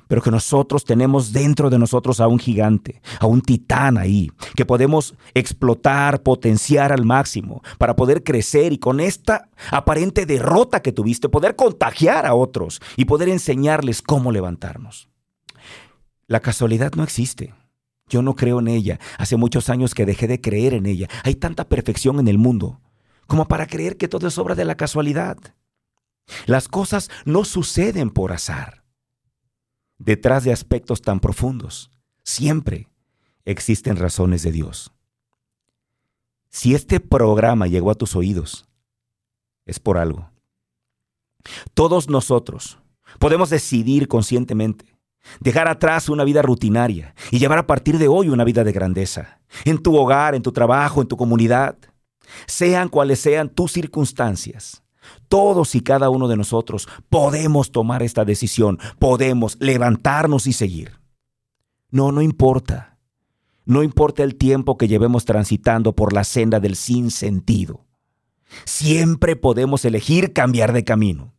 pero 0.09 0.23
que 0.23 0.31
nosotros 0.31 0.87
tenemos 0.87 1.35
dentro 1.35 1.69
de 1.69 1.79
nosotros 1.79 2.19
a 2.19 2.29
un 2.29 2.39
gigante, 2.39 3.03
a 3.21 3.27
un 3.27 3.43
titán 3.43 3.99
ahí, 3.99 4.31
que 4.57 4.65
podemos 4.65 5.15
explotar, 5.35 6.23
potenciar 6.23 6.93
al 6.93 7.05
máximo 7.05 7.61
para 7.77 7.95
poder 7.95 8.25
crecer 8.25 8.73
y 8.73 8.79
con 8.79 9.01
esta 9.01 9.51
aparente 9.71 10.25
derrota 10.25 10.81
que 10.81 10.93
tuviste, 10.93 11.29
poder 11.29 11.57
contagiar 11.57 12.25
a 12.25 12.33
otros 12.33 12.81
y 12.97 13.05
poder 13.05 13.29
enseñarles 13.29 14.01
cómo 14.01 14.33
levantarnos. 14.33 15.11
La 16.27 16.41
casualidad 16.41 16.93
no 16.95 17.03
existe. 17.03 17.53
Yo 18.09 18.23
no 18.23 18.35
creo 18.35 18.61
en 18.61 18.69
ella. 18.69 18.99
Hace 19.19 19.37
muchos 19.37 19.69
años 19.69 19.95
que 19.95 20.07
dejé 20.07 20.27
de 20.27 20.41
creer 20.41 20.73
en 20.73 20.87
ella. 20.87 21.09
Hay 21.23 21.35
tanta 21.35 21.69
perfección 21.69 22.19
en 22.19 22.29
el 22.29 22.39
mundo 22.39 22.81
como 23.27 23.47
para 23.47 23.67
creer 23.67 23.99
que 23.99 24.09
todo 24.09 24.27
es 24.27 24.39
obra 24.39 24.55
de 24.55 24.65
la 24.65 24.79
casualidad. 24.79 25.37
Las 26.47 26.69
cosas 26.69 27.11
no 27.25 27.45
suceden 27.45 28.11
por 28.11 28.33
azar 28.33 28.83
detrás 30.05 30.43
de 30.45 30.53
aspectos 30.53 31.01
tan 31.01 31.21
profundos, 31.21 31.91
siempre 32.25 32.89
existen 33.45 33.97
razones 33.97 34.43
de 34.43 34.51
Dios. 34.51 34.93
Si 36.51 36.75
este 36.75 37.01
programa 37.01 37.67
llegó 37.67 37.91
a 37.91 37.95
tus 37.95 38.17
oídos, 38.17 38.67
es 39.65 39.79
por 39.79 39.99
algo. 39.99 40.31
Todos 41.75 42.09
nosotros 42.09 42.79
podemos 43.19 43.49
decidir 43.51 44.09
conscientemente 44.09 44.99
dejar 45.39 45.69
atrás 45.69 46.09
una 46.09 46.25
vida 46.25 46.43
rutinaria 46.43 47.15
y 47.31 47.39
llevar 47.39 47.59
a 47.59 47.67
partir 47.67 47.99
de 47.99 48.09
hoy 48.09 48.29
una 48.29 48.45
vida 48.45 48.65
de 48.65 48.73
grandeza, 48.73 49.41
en 49.65 49.79
tu 49.79 49.97
hogar, 49.97 50.35
en 50.35 50.43
tu 50.43 50.51
trabajo, 50.51 51.01
en 51.01 51.07
tu 51.07 51.17
comunidad, 51.17 51.79
sean 52.47 52.89
cuales 52.89 53.21
sean 53.21 53.49
tus 53.49 53.73
circunstancias. 53.73 54.82
Todos 55.33 55.75
y 55.75 55.81
cada 55.81 56.11
uno 56.11 56.29
de 56.29 56.37
nosotros 56.37 56.87
podemos 57.09 57.73
tomar 57.73 58.03
esta 58.03 58.27
decisión, 58.27 58.79
podemos 58.99 59.57
levantarnos 59.61 60.47
y 60.47 60.53
seguir. 60.53 61.01
No, 61.91 62.13
no 62.13 62.21
importa. 62.21 62.99
No 63.65 63.83
importa 63.83 64.25
el 64.25 64.37
tiempo 64.37 64.77
que 64.77 64.89
llevemos 64.89 65.25
transitando 65.25 65.95
por 65.95 66.13
la 66.13 66.25
senda 66.25 66.61
del 66.61 66.77
sinsentido. 66.77 67.87
Siempre 68.67 69.35
podemos 69.35 69.87
elegir 69.87 70.35
cambiar 70.35 70.75
de 70.75 70.85
camino. 70.85 71.33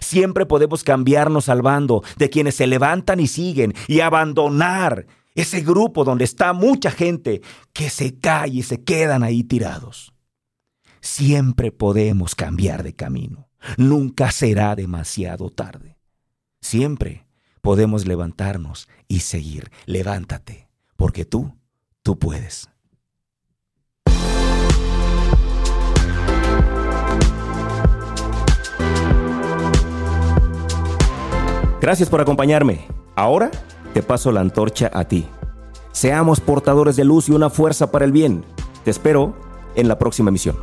Siempre 0.00 0.46
podemos 0.46 0.82
cambiarnos 0.82 1.50
al 1.50 1.60
bando 1.60 2.02
de 2.16 2.30
quienes 2.30 2.54
se 2.54 2.66
levantan 2.66 3.20
y 3.20 3.26
siguen 3.26 3.74
y 3.86 4.00
abandonar 4.00 5.08
ese 5.34 5.60
grupo 5.60 6.04
donde 6.04 6.24
está 6.24 6.54
mucha 6.54 6.90
gente 6.90 7.42
que 7.74 7.90
se 7.90 8.18
cae 8.18 8.48
y 8.48 8.62
se 8.62 8.82
quedan 8.82 9.22
ahí 9.22 9.44
tirados. 9.44 10.15
Siempre 11.06 11.70
podemos 11.70 12.34
cambiar 12.34 12.82
de 12.82 12.92
camino. 12.92 13.48
Nunca 13.78 14.32
será 14.32 14.74
demasiado 14.74 15.50
tarde. 15.50 16.00
Siempre 16.60 17.28
podemos 17.62 18.08
levantarnos 18.08 18.88
y 19.06 19.20
seguir. 19.20 19.70
Levántate, 19.86 20.68
porque 20.96 21.24
tú, 21.24 21.54
tú 22.02 22.18
puedes. 22.18 22.68
Gracias 31.80 32.10
por 32.10 32.20
acompañarme. 32.20 32.84
Ahora 33.14 33.52
te 33.94 34.02
paso 34.02 34.32
la 34.32 34.40
antorcha 34.40 34.90
a 34.92 35.06
ti. 35.06 35.24
Seamos 35.92 36.40
portadores 36.40 36.96
de 36.96 37.04
luz 37.04 37.28
y 37.28 37.32
una 37.32 37.48
fuerza 37.48 37.92
para 37.92 38.04
el 38.04 38.10
bien. 38.10 38.44
Te 38.82 38.90
espero 38.90 39.45
en 39.76 39.88
la 39.88 39.98
próxima 39.98 40.30
emisión. 40.30 40.56